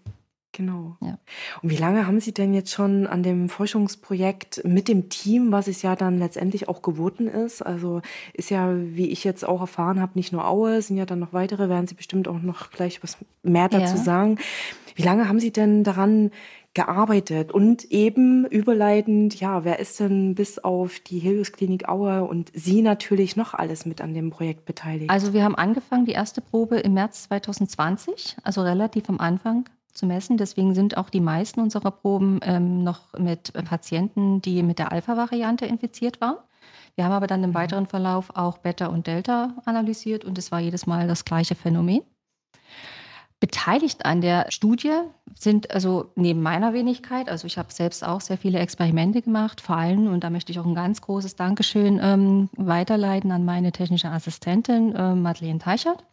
Genau. 0.52 0.96
Ja. 1.00 1.18
Und 1.62 1.70
wie 1.70 1.76
lange 1.76 2.06
haben 2.06 2.20
Sie 2.20 2.32
denn 2.32 2.54
jetzt 2.54 2.72
schon 2.72 3.06
an 3.06 3.22
dem 3.22 3.48
Forschungsprojekt 3.48 4.62
mit 4.64 4.88
dem 4.88 5.08
Team, 5.08 5.52
was 5.52 5.68
es 5.68 5.82
ja 5.82 5.94
dann 5.94 6.18
letztendlich 6.18 6.68
auch 6.68 6.82
geworden 6.82 7.28
ist? 7.28 7.62
Also 7.62 8.02
ist 8.32 8.50
ja, 8.50 8.74
wie 8.74 9.10
ich 9.10 9.22
jetzt 9.22 9.46
auch 9.46 9.60
erfahren 9.60 10.00
habe, 10.00 10.12
nicht 10.14 10.32
nur 10.32 10.46
Aue, 10.46 10.82
sind 10.82 10.96
ja 10.96 11.06
dann 11.06 11.20
noch 11.20 11.32
weitere, 11.32 11.68
werden 11.68 11.86
Sie 11.86 11.94
bestimmt 11.94 12.26
auch 12.26 12.40
noch 12.40 12.70
gleich 12.70 13.02
was 13.02 13.16
mehr 13.42 13.68
dazu 13.68 13.96
ja. 13.96 14.02
sagen. 14.02 14.38
Wie 14.96 15.02
lange 15.02 15.28
haben 15.28 15.38
Sie 15.38 15.52
denn 15.52 15.84
daran 15.84 16.32
gearbeitet 16.74 17.52
und 17.52 17.84
eben 17.90 18.44
überleitend, 18.46 19.38
ja, 19.40 19.64
wer 19.64 19.78
ist 19.80 19.98
denn 19.98 20.34
bis 20.34 20.58
auf 20.58 21.00
die 21.00 21.18
Helios-Klinik 21.18 21.88
Aue 21.88 22.24
und 22.24 22.50
Sie 22.54 22.82
natürlich 22.82 23.36
noch 23.36 23.54
alles 23.54 23.86
mit 23.86 24.00
an 24.00 24.14
dem 24.14 24.30
Projekt 24.30 24.66
beteiligt? 24.66 25.10
Also 25.10 25.32
wir 25.32 25.42
haben 25.42 25.56
angefangen, 25.56 26.06
die 26.06 26.12
erste 26.12 26.40
Probe 26.40 26.78
im 26.78 26.94
März 26.94 27.24
2020, 27.24 28.36
also 28.44 28.62
relativ 28.62 29.08
am 29.08 29.18
Anfang 29.18 29.68
zu 29.92 30.06
messen. 30.06 30.36
Deswegen 30.36 30.74
sind 30.74 30.96
auch 30.96 31.10
die 31.10 31.20
meisten 31.20 31.60
unserer 31.60 31.90
Proben 31.90 32.40
ähm, 32.42 32.82
noch 32.82 33.12
mit 33.18 33.52
Patienten, 33.64 34.40
die 34.42 34.62
mit 34.62 34.78
der 34.78 34.92
Alpha-Variante 34.92 35.66
infiziert 35.66 36.20
waren. 36.20 36.36
Wir 36.96 37.04
haben 37.04 37.12
aber 37.12 37.26
dann 37.26 37.42
im 37.44 37.50
mhm. 37.50 37.54
weiteren 37.54 37.86
Verlauf 37.86 38.30
auch 38.34 38.58
Beta 38.58 38.86
und 38.86 39.06
Delta 39.06 39.54
analysiert 39.64 40.24
und 40.24 40.38
es 40.38 40.52
war 40.52 40.60
jedes 40.60 40.86
Mal 40.86 41.08
das 41.08 41.24
gleiche 41.24 41.54
Phänomen. 41.54 42.02
Beteiligt 43.40 44.04
an 44.04 44.20
der 44.20 44.50
Studie 44.50 44.92
sind 45.34 45.70
also 45.70 46.12
neben 46.14 46.42
meiner 46.42 46.74
Wenigkeit, 46.74 47.30
also 47.30 47.46
ich 47.46 47.56
habe 47.56 47.72
selbst 47.72 48.04
auch 48.04 48.20
sehr 48.20 48.36
viele 48.36 48.58
Experimente 48.58 49.22
gemacht, 49.22 49.62
vor 49.62 49.76
allem, 49.76 50.12
und 50.12 50.22
da 50.22 50.28
möchte 50.28 50.52
ich 50.52 50.58
auch 50.58 50.66
ein 50.66 50.74
ganz 50.74 51.00
großes 51.00 51.36
Dankeschön 51.36 51.98
ähm, 52.02 52.50
weiterleiten 52.58 53.32
an 53.32 53.46
meine 53.46 53.72
technische 53.72 54.10
Assistentin 54.10 54.94
äh, 54.94 55.14
Madeleine 55.14 55.58
Teichert 55.58 56.04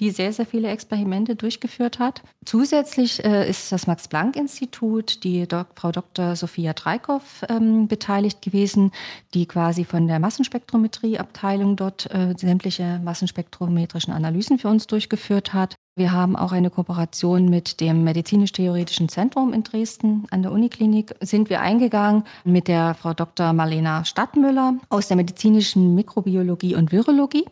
die 0.00 0.10
sehr, 0.10 0.32
sehr 0.32 0.46
viele 0.46 0.68
Experimente 0.68 1.36
durchgeführt 1.36 1.98
hat. 1.98 2.22
Zusätzlich 2.44 3.24
äh, 3.24 3.48
ist 3.48 3.72
das 3.72 3.86
Max-Planck-Institut, 3.86 5.24
die 5.24 5.46
Dok 5.46 5.68
Frau 5.74 5.92
Dr. 5.92 6.36
Sophia 6.36 6.72
Dreikow 6.72 7.22
ähm, 7.48 7.88
beteiligt 7.88 8.42
gewesen, 8.42 8.92
die 9.34 9.46
quasi 9.46 9.84
von 9.84 10.06
der 10.06 10.18
Massenspektrometrie-Abteilung 10.18 11.76
dort 11.76 12.10
äh, 12.12 12.34
sämtliche 12.36 13.00
massenspektrometrischen 13.02 14.12
Analysen 14.12 14.58
für 14.58 14.68
uns 14.68 14.86
durchgeführt 14.86 15.54
hat. 15.54 15.74
Wir 15.98 16.12
haben 16.12 16.36
auch 16.36 16.52
eine 16.52 16.68
Kooperation 16.68 17.48
mit 17.48 17.80
dem 17.80 18.04
Medizinisch-Theoretischen 18.04 19.08
Zentrum 19.08 19.54
in 19.54 19.62
Dresden 19.62 20.26
an 20.30 20.42
der 20.42 20.52
Uniklinik. 20.52 21.14
Sind 21.20 21.48
wir 21.48 21.62
eingegangen 21.62 22.24
mit 22.44 22.68
der 22.68 22.92
Frau 22.92 23.14
Dr. 23.14 23.54
Marlena 23.54 24.04
Stadtmüller 24.04 24.74
aus 24.90 25.08
der 25.08 25.16
medizinischen 25.16 25.94
Mikrobiologie 25.94 26.74
und 26.74 26.92
Virologie 26.92 27.46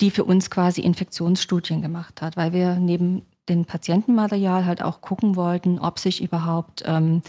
die 0.00 0.10
für 0.10 0.24
uns 0.24 0.50
quasi 0.50 0.80
Infektionsstudien 0.80 1.82
gemacht 1.82 2.22
hat, 2.22 2.36
weil 2.36 2.52
wir 2.52 2.76
neben 2.76 3.22
dem 3.48 3.64
Patientenmaterial 3.64 4.66
halt 4.66 4.82
auch 4.82 5.00
gucken 5.00 5.36
wollten, 5.36 5.78
ob 5.78 5.98
sich 5.98 6.22
überhaupt 6.22 6.82
ähm, 6.86 7.22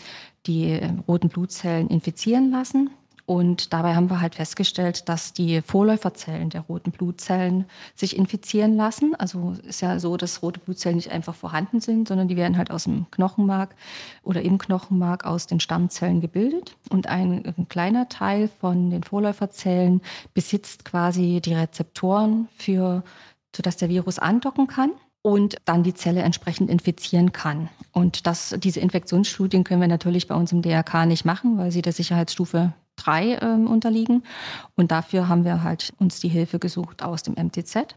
die 0.45 0.71
äh, 0.71 0.89
roten 1.07 1.29
Blutzellen 1.29 1.87
infizieren 1.89 2.51
lassen 2.51 2.89
und 3.27 3.73
dabei 3.73 3.93
haben 3.93 4.09
wir 4.09 4.21
halt 4.21 4.35
festgestellt, 4.35 5.09
dass 5.09 5.33
die 5.33 5.61
Vorläuferzellen 5.61 6.49
der 6.49 6.61
roten 6.61 6.91
Blutzellen 6.91 7.65
sich 7.93 8.15
infizieren 8.15 8.77
lassen. 8.77 9.15
Also 9.15 9.53
ist 9.63 9.81
ja 9.81 9.99
so, 9.99 10.15
dass 10.15 10.41
rote 10.41 10.61
Blutzellen 10.61 10.95
nicht 10.95 11.11
einfach 11.11 11.35
vorhanden 11.35 11.81
sind, 11.81 12.07
sondern 12.07 12.29
die 12.29 12.37
werden 12.37 12.57
halt 12.57 12.71
aus 12.71 12.85
dem 12.85 13.05
Knochenmark 13.11 13.75
oder 14.23 14.41
im 14.43 14.57
Knochenmark 14.57 15.25
aus 15.25 15.45
den 15.45 15.59
Stammzellen 15.59 16.21
gebildet. 16.21 16.77
Und 16.89 17.07
ein, 17.07 17.45
ein 17.45 17.67
kleiner 17.67 18.07
Teil 18.07 18.49
von 18.61 18.91
den 18.91 19.03
Vorläuferzellen 19.03 19.99
besitzt 20.33 20.85
quasi 20.85 21.41
die 21.43 21.53
Rezeptoren 21.53 22.47
für, 22.55 23.03
sodass 23.53 23.75
der 23.75 23.89
Virus 23.89 24.19
andocken 24.19 24.67
kann 24.67 24.91
und 25.21 25.57
dann 25.65 25.83
die 25.83 25.93
Zelle 25.93 26.21
entsprechend 26.21 26.69
infizieren 26.69 27.33
kann. 27.33 27.67
Und 27.91 28.25
das, 28.25 28.55
diese 28.57 28.79
Infektionsstudien 28.79 29.65
können 29.65 29.81
wir 29.81 29.89
natürlich 29.89 30.29
bei 30.29 30.35
uns 30.35 30.53
im 30.53 30.61
DRK 30.61 31.05
nicht 31.05 31.25
machen, 31.25 31.57
weil 31.57 31.71
sie 31.71 31.81
der 31.81 31.91
Sicherheitsstufe 31.91 32.71
3 32.97 33.39
ähm, 33.41 33.67
unterliegen. 33.67 34.23
Und 34.75 34.91
dafür 34.91 35.29
haben 35.29 35.45
wir 35.45 35.63
halt 35.63 35.93
uns 35.97 36.19
die 36.19 36.27
Hilfe 36.27 36.59
gesucht 36.59 37.03
aus 37.03 37.23
dem 37.23 37.35
MTZ, 37.35 37.95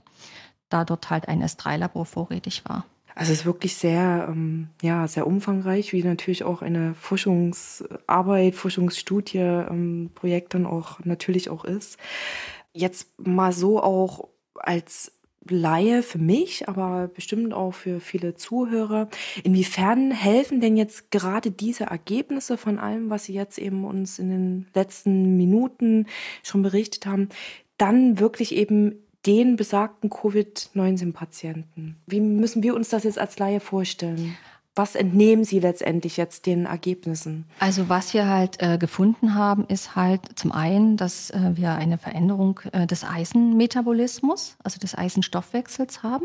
da 0.68 0.84
dort 0.84 1.10
halt 1.10 1.28
ein 1.28 1.42
S3-Labor 1.42 2.06
vorrätig 2.06 2.62
war. 2.66 2.84
Also 3.14 3.32
es 3.32 3.40
ist 3.40 3.46
wirklich 3.46 3.76
sehr, 3.76 4.28
ähm, 4.30 4.68
ja, 4.82 5.06
sehr 5.06 5.26
umfangreich, 5.26 5.92
wie 5.92 6.02
natürlich 6.02 6.44
auch 6.44 6.62
eine 6.62 6.94
Forschungsarbeit, 6.94 8.54
Forschungsstudie, 8.54 9.38
ähm, 9.38 10.10
Projekt 10.14 10.54
dann 10.54 10.66
auch 10.66 11.00
natürlich 11.04 11.50
auch 11.50 11.64
ist. 11.64 11.98
Jetzt 12.72 13.08
mal 13.18 13.52
so 13.52 13.82
auch 13.82 14.28
als 14.54 15.12
Laie 15.48 16.02
für 16.02 16.18
mich, 16.18 16.68
aber 16.68 17.08
bestimmt 17.08 17.54
auch 17.54 17.72
für 17.72 18.00
viele 18.00 18.34
Zuhörer. 18.34 19.08
Inwiefern 19.42 20.10
helfen 20.10 20.60
denn 20.60 20.76
jetzt 20.76 21.10
gerade 21.10 21.50
diese 21.50 21.84
Ergebnisse 21.84 22.56
von 22.58 22.78
allem, 22.78 23.08
was 23.08 23.24
Sie 23.24 23.32
jetzt 23.32 23.58
eben 23.58 23.84
uns 23.84 24.18
in 24.18 24.28
den 24.28 24.66
letzten 24.74 25.36
Minuten 25.36 26.06
schon 26.42 26.62
berichtet 26.62 27.06
haben, 27.06 27.30
dann 27.78 28.18
wirklich 28.18 28.54
eben 28.54 28.96
den 29.26 29.56
besagten 29.56 30.10
Covid-19-Patienten? 30.10 31.96
Wie 32.06 32.20
müssen 32.20 32.62
wir 32.62 32.74
uns 32.74 32.88
das 32.88 33.04
jetzt 33.04 33.18
als 33.18 33.38
Laie 33.38 33.60
vorstellen? 33.60 34.36
Was 34.80 34.94
entnehmen 34.94 35.44
Sie 35.44 35.60
letztendlich 35.60 36.16
jetzt 36.16 36.46
den 36.46 36.64
Ergebnissen? 36.64 37.44
Also 37.58 37.90
was 37.90 38.14
wir 38.14 38.26
halt 38.26 38.62
äh, 38.62 38.78
gefunden 38.78 39.34
haben, 39.34 39.66
ist 39.66 39.94
halt 39.94 40.22
zum 40.38 40.52
einen, 40.52 40.96
dass 40.96 41.28
äh, 41.28 41.50
wir 41.52 41.72
eine 41.72 41.98
Veränderung 41.98 42.60
äh, 42.72 42.86
des 42.86 43.04
Eisenmetabolismus, 43.04 44.56
also 44.64 44.78
des 44.78 44.96
Eisenstoffwechsels 44.96 46.02
haben. 46.02 46.24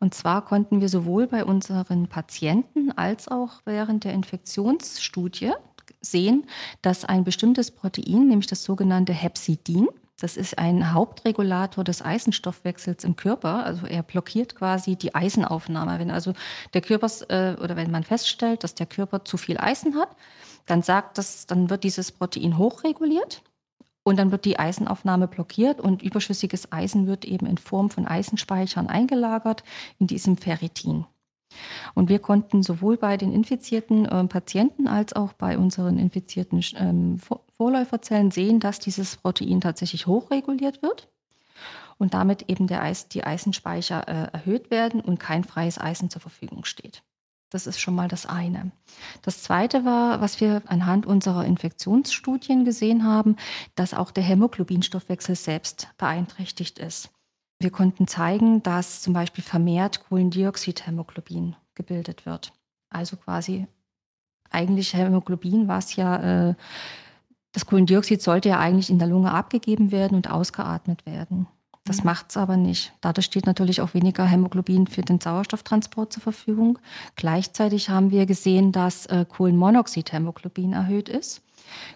Und 0.00 0.14
zwar 0.14 0.44
konnten 0.44 0.80
wir 0.80 0.88
sowohl 0.88 1.28
bei 1.28 1.44
unseren 1.44 2.08
Patienten 2.08 2.90
als 2.90 3.28
auch 3.28 3.60
während 3.66 4.02
der 4.02 4.14
Infektionsstudie 4.14 5.52
sehen, 6.00 6.42
dass 6.82 7.04
ein 7.04 7.22
bestimmtes 7.22 7.70
Protein, 7.70 8.26
nämlich 8.26 8.48
das 8.48 8.64
sogenannte 8.64 9.12
Hepsidin, 9.12 9.86
das 10.22 10.36
ist 10.36 10.56
ein 10.56 10.92
Hauptregulator 10.94 11.82
des 11.82 12.00
Eisenstoffwechsels 12.00 13.02
im 13.02 13.16
Körper. 13.16 13.66
Also 13.66 13.86
er 13.86 14.04
blockiert 14.04 14.54
quasi 14.54 14.94
die 14.94 15.16
Eisenaufnahme. 15.16 15.98
Wenn 15.98 16.12
also 16.12 16.32
der 16.74 16.80
Körper 16.80 17.08
äh, 17.28 17.60
oder 17.60 17.74
wenn 17.74 17.90
man 17.90 18.04
feststellt, 18.04 18.62
dass 18.62 18.76
der 18.76 18.86
Körper 18.86 19.24
zu 19.24 19.36
viel 19.36 19.58
Eisen 19.58 19.96
hat, 19.96 20.10
dann 20.66 20.82
sagt 20.82 21.18
das, 21.18 21.46
dann 21.48 21.70
wird 21.70 21.82
dieses 21.82 22.12
Protein 22.12 22.56
hochreguliert 22.56 23.42
und 24.04 24.16
dann 24.16 24.30
wird 24.30 24.44
die 24.44 24.60
Eisenaufnahme 24.60 25.26
blockiert 25.26 25.80
und 25.80 26.02
überschüssiges 26.02 26.70
Eisen 26.70 27.08
wird 27.08 27.24
eben 27.24 27.46
in 27.46 27.58
Form 27.58 27.90
von 27.90 28.06
Eisenspeichern 28.06 28.86
eingelagert 28.86 29.64
in 29.98 30.06
diesem 30.06 30.36
Ferritin. 30.36 31.04
Und 31.94 32.08
wir 32.08 32.20
konnten 32.20 32.62
sowohl 32.62 32.96
bei 32.96 33.16
den 33.16 33.32
infizierten 33.32 34.06
äh, 34.06 34.24
Patienten 34.24 34.86
als 34.86 35.14
auch 35.14 35.32
bei 35.32 35.58
unseren 35.58 35.98
infizierten 35.98 36.64
ähm, 36.76 37.20
Vorläuferzellen 37.62 38.32
sehen, 38.32 38.58
dass 38.58 38.80
dieses 38.80 39.18
Protein 39.18 39.60
tatsächlich 39.60 40.08
hochreguliert 40.08 40.82
wird 40.82 41.08
und 41.96 42.12
damit 42.12 42.50
eben 42.50 42.66
der 42.66 42.82
Eis, 42.82 43.06
die 43.06 43.22
Eisenspeicher 43.22 44.08
äh, 44.08 44.32
erhöht 44.32 44.72
werden 44.72 45.00
und 45.00 45.20
kein 45.20 45.44
freies 45.44 45.78
Eisen 45.78 46.10
zur 46.10 46.20
Verfügung 46.20 46.64
steht. 46.64 47.04
Das 47.50 47.68
ist 47.68 47.78
schon 47.78 47.94
mal 47.94 48.08
das 48.08 48.26
eine. 48.26 48.72
Das 49.22 49.44
zweite 49.44 49.84
war, 49.84 50.20
was 50.20 50.40
wir 50.40 50.62
anhand 50.66 51.06
unserer 51.06 51.44
Infektionsstudien 51.44 52.64
gesehen 52.64 53.04
haben, 53.04 53.36
dass 53.76 53.94
auch 53.94 54.10
der 54.10 54.24
Hämoglobinstoffwechsel 54.24 55.36
selbst 55.36 55.86
beeinträchtigt 55.98 56.80
ist. 56.80 57.10
Wir 57.60 57.70
konnten 57.70 58.08
zeigen, 58.08 58.64
dass 58.64 59.02
zum 59.02 59.12
Beispiel 59.12 59.44
vermehrt 59.44 60.02
Kohlendioxidhämoglobin 60.08 61.54
gebildet 61.76 62.26
wird. 62.26 62.52
Also 62.90 63.16
quasi 63.16 63.68
eigentlich 64.50 64.94
Hämoglobin, 64.94 65.68
was 65.68 65.94
ja, 65.94 66.48
äh, 66.48 66.54
das 67.52 67.66
Kohlendioxid 67.66 68.22
sollte 68.22 68.50
ja 68.50 68.58
eigentlich 68.58 68.90
in 68.90 68.98
der 68.98 69.08
Lunge 69.08 69.32
abgegeben 69.32 69.92
werden 69.92 70.14
und 70.14 70.30
ausgeatmet 70.30 71.06
werden. 71.06 71.46
Das 71.84 71.98
mhm. 71.98 72.06
macht 72.06 72.30
es 72.30 72.36
aber 72.36 72.56
nicht. 72.56 72.92
Dadurch 73.00 73.26
steht 73.26 73.46
natürlich 73.46 73.80
auch 73.80 73.94
weniger 73.94 74.24
Hämoglobin 74.24 74.86
für 74.86 75.02
den 75.02 75.20
Sauerstofftransport 75.20 76.12
zur 76.12 76.22
Verfügung. 76.22 76.78
Gleichzeitig 77.16 77.90
haben 77.90 78.10
wir 78.10 78.26
gesehen, 78.26 78.72
dass 78.72 79.06
äh, 79.06 79.24
Kohlenmonoxidhämoglobin 79.28 80.72
erhöht 80.72 81.08
ist. 81.08 81.42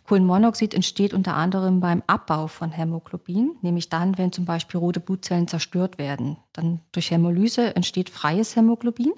Kohlenmonoxid 0.05 0.75
entsteht 0.75 1.13
unter 1.13 1.35
anderem 1.35 1.81
beim 1.81 2.03
Abbau 2.07 2.47
von 2.47 2.71
Hämoglobin, 2.71 3.57
nämlich 3.61 3.89
dann, 3.89 4.17
wenn 4.17 4.33
zum 4.33 4.45
Beispiel 4.45 4.79
rote 4.79 5.01
Blutzellen 5.01 5.49
zerstört 5.49 5.99
werden. 5.99 6.39
Dann 6.53 6.81
durch 6.93 7.11
Hämolyse 7.11 7.77
entsteht 7.77 8.09
freies 8.09 8.57
Hämoglobin. 8.57 9.13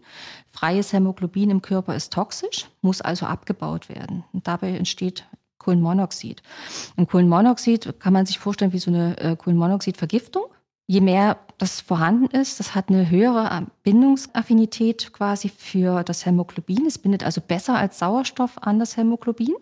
Freies 0.50 0.92
Hämoglobin 0.92 1.50
im 1.50 1.62
Körper 1.62 1.94
ist 1.94 2.12
toxisch, 2.12 2.68
muss 2.82 3.00
also 3.00 3.26
abgebaut 3.26 3.88
werden. 3.88 4.24
Und 4.32 4.48
dabei 4.48 4.76
entsteht 4.76 5.24
Kohlenmonoxid. 5.68 6.42
Und 6.96 7.10
Kohlenmonoxid 7.10 8.00
kann 8.00 8.12
man 8.12 8.26
sich 8.26 8.38
vorstellen 8.38 8.72
wie 8.72 8.78
so 8.78 8.90
eine 8.90 9.18
äh, 9.18 9.36
Kohlenmonoxidvergiftung 9.36 10.46
je 10.88 11.00
mehr 11.00 11.38
das 11.58 11.80
vorhanden 11.80 12.26
ist, 12.34 12.60
das 12.60 12.74
hat 12.74 12.88
eine 12.88 13.10
höhere 13.10 13.66
Bindungsaffinität 13.82 15.12
quasi 15.12 15.48
für 15.48 16.02
das 16.02 16.24
Hämoglobin. 16.24 16.86
Es 16.86 16.98
bindet 16.98 17.24
also 17.24 17.40
besser 17.40 17.76
als 17.76 17.98
Sauerstoff 17.98 18.62
an 18.62 18.78
das 18.78 18.96
Hämoglobin. 18.96 19.54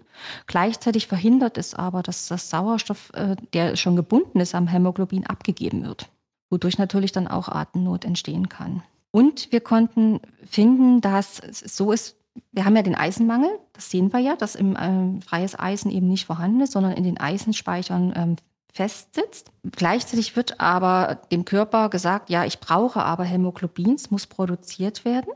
Gleichzeitig 0.47 1.07
verhindert 1.07 1.59
es 1.59 1.75
aber, 1.75 2.03
dass 2.03 2.29
das 2.29 2.49
Sauerstoff, 2.49 3.11
äh, 3.15 3.37
der 3.53 3.77
schon 3.77 3.97
gebunden 3.97 4.41
ist 4.41 4.55
am 4.55 4.69
Hämoglobin, 4.69 5.27
abgegeben 5.27 5.85
wird, 5.85 6.09
wodurch 6.51 6.79
natürlich 6.79 7.13
dann 7.13 7.29
auch 7.29 7.49
Atemnot 7.49 8.05
entstehen 8.05 8.49
kann. 8.49 8.83
Und 9.11 9.51
wir 9.51 9.61
konnten 9.61 10.21
finden, 10.45 11.01
dass 11.01 11.41
es 11.41 11.61
so 11.77 11.93
ist, 11.93 12.17
wir 12.53 12.65
haben 12.65 12.77
ja 12.77 12.83
den 12.83 12.95
Eisenmangel, 12.95 13.51
das 13.73 13.91
sehen 13.91 14.13
wir 14.13 14.21
ja, 14.21 14.37
dass 14.37 14.55
im 14.55 14.77
äh, 14.77 15.21
freies 15.21 15.59
Eisen 15.59 15.91
eben 15.91 16.09
nicht 16.09 16.27
vorhanden 16.27 16.61
ist, 16.61 16.73
sondern 16.73 16.93
in 16.93 17.05
den 17.05 17.19
Eisenspeichern 17.19 18.13
ähm, 18.17 18.37
festsitzt. 18.73 19.51
Gleichzeitig 19.73 20.37
wird 20.37 20.61
aber 20.61 21.21
dem 21.33 21.45
Körper 21.45 21.89
gesagt, 21.89 22.31
ja, 22.31 22.45
ich 22.45 22.61
brauche 22.61 23.03
aber 23.03 23.25
Hämoglobin, 23.25 23.95
es 23.95 24.11
muss 24.11 24.27
produziert 24.27 25.05
werden. 25.05 25.33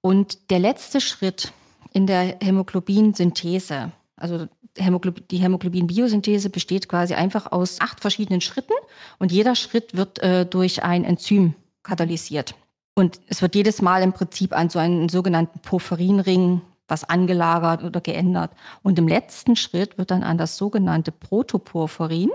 Und 0.00 0.50
der 0.50 0.58
letzte 0.58 1.00
Schritt 1.00 1.52
in 1.92 2.06
der 2.06 2.36
Hämoglobinsynthese, 2.40 3.90
also 4.16 4.46
die 4.76 5.38
Hämoglobin-Biosynthese 5.38 6.50
besteht 6.50 6.88
quasi 6.88 7.14
einfach 7.14 7.50
aus 7.50 7.80
acht 7.80 8.00
verschiedenen 8.00 8.40
Schritten 8.40 8.74
und 9.18 9.32
jeder 9.32 9.54
Schritt 9.54 9.96
wird 9.96 10.20
äh, 10.20 10.46
durch 10.46 10.84
ein 10.84 11.04
Enzym 11.04 11.54
katalysiert. 11.82 12.54
Und 12.98 13.20
es 13.28 13.42
wird 13.42 13.54
jedes 13.54 13.80
Mal 13.80 14.02
im 14.02 14.12
Prinzip 14.12 14.52
an 14.52 14.70
so 14.70 14.80
einen 14.80 15.08
sogenannten 15.08 15.60
Porphyrinring 15.60 16.62
was 16.88 17.04
angelagert 17.04 17.84
oder 17.84 18.00
geändert. 18.00 18.50
Und 18.82 18.98
im 18.98 19.06
letzten 19.06 19.54
Schritt 19.54 19.98
wird 19.98 20.10
dann 20.10 20.24
an 20.24 20.36
das 20.36 20.56
sogenannte 20.56 21.12
Protoporphyrin 21.12 22.30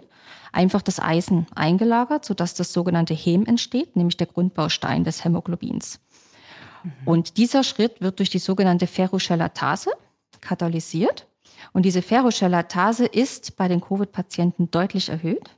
einfach 0.53 0.81
das 0.81 1.01
Eisen 1.01 1.47
eingelagert, 1.53 2.23
sodass 2.23 2.53
das 2.53 2.71
sogenannte 2.71 3.13
Hem 3.13 3.45
entsteht, 3.45 3.97
nämlich 3.97 4.15
der 4.15 4.27
Grundbaustein 4.27 5.03
des 5.03 5.25
Hämoglobins. 5.25 5.99
Mhm. 6.83 6.91
Und 7.03 7.35
dieser 7.35 7.65
Schritt 7.65 7.99
wird 7.99 8.19
durch 8.19 8.29
die 8.29 8.39
sogenannte 8.39 8.87
Ferrochelatase 8.87 9.91
katalysiert. 10.39 11.27
Und 11.73 11.83
diese 11.83 12.01
Ferrochelatase 12.01 13.05
ist 13.05 13.57
bei 13.57 13.67
den 13.67 13.81
Covid-Patienten 13.81 14.71
deutlich 14.71 15.09
erhöht. 15.09 15.49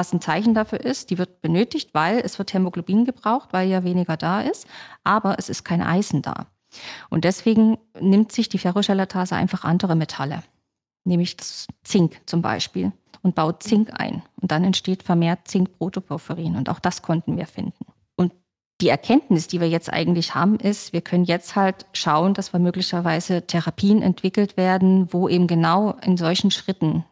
Was 0.00 0.14
ein 0.14 0.22
Zeichen 0.22 0.54
dafür 0.54 0.80
ist, 0.80 1.10
die 1.10 1.18
wird 1.18 1.42
benötigt, 1.42 1.90
weil 1.92 2.20
es 2.20 2.38
wird 2.38 2.54
Hämoglobin 2.54 3.04
gebraucht, 3.04 3.50
weil 3.52 3.68
ja 3.68 3.84
weniger 3.84 4.16
da 4.16 4.40
ist, 4.40 4.66
aber 5.04 5.38
es 5.38 5.50
ist 5.50 5.62
kein 5.62 5.82
Eisen 5.82 6.22
da. 6.22 6.46
Und 7.10 7.24
deswegen 7.24 7.76
nimmt 8.00 8.32
sich 8.32 8.48
die 8.48 8.56
Ferrochelatase 8.56 9.36
einfach 9.36 9.62
andere 9.62 9.96
Metalle, 9.96 10.42
nämlich 11.04 11.36
das 11.36 11.66
Zink 11.84 12.18
zum 12.24 12.40
Beispiel, 12.40 12.92
und 13.20 13.34
baut 13.34 13.62
Zink 13.62 13.90
ein. 13.92 14.22
Und 14.40 14.50
dann 14.50 14.64
entsteht 14.64 15.02
vermehrt 15.02 15.46
Zinkprotoporphyrin. 15.48 16.56
Und 16.56 16.70
auch 16.70 16.78
das 16.78 17.02
konnten 17.02 17.36
wir 17.36 17.44
finden. 17.44 17.84
Und 18.16 18.32
die 18.80 18.88
Erkenntnis, 18.88 19.48
die 19.48 19.60
wir 19.60 19.68
jetzt 19.68 19.92
eigentlich 19.92 20.34
haben, 20.34 20.58
ist, 20.58 20.94
wir 20.94 21.02
können 21.02 21.24
jetzt 21.24 21.56
halt 21.56 21.84
schauen, 21.92 22.32
dass 22.32 22.54
wir 22.54 22.60
möglicherweise 22.60 23.46
Therapien 23.46 24.00
entwickelt 24.00 24.56
werden, 24.56 25.12
wo 25.12 25.28
eben 25.28 25.46
genau 25.46 25.90
in 26.02 26.16
solchen 26.16 26.50
Schritten 26.50 27.04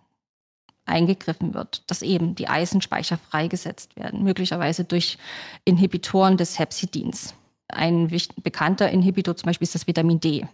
eingegriffen 0.89 1.55
wird, 1.55 1.83
dass 1.91 2.03
eben 2.03 2.35
die 2.35 2.49
Eisenspeicher 2.49 3.19
freigesetzt 3.19 3.97
werden, 3.97 4.23
möglicherweise 4.25 4.85
durch 4.85 5.19
Inhibitoren 5.65 6.37
des 6.37 6.59
Hepsidins. 6.59 7.35
Ein 7.69 8.11
bekannter 8.43 8.91
Inhibitor 8.91 9.37
zum 9.37 9.47
Beispiel 9.47 9.67
ist 9.67 9.75
das 9.75 9.87
Vitamin 9.87 10.21
D. 10.21 10.47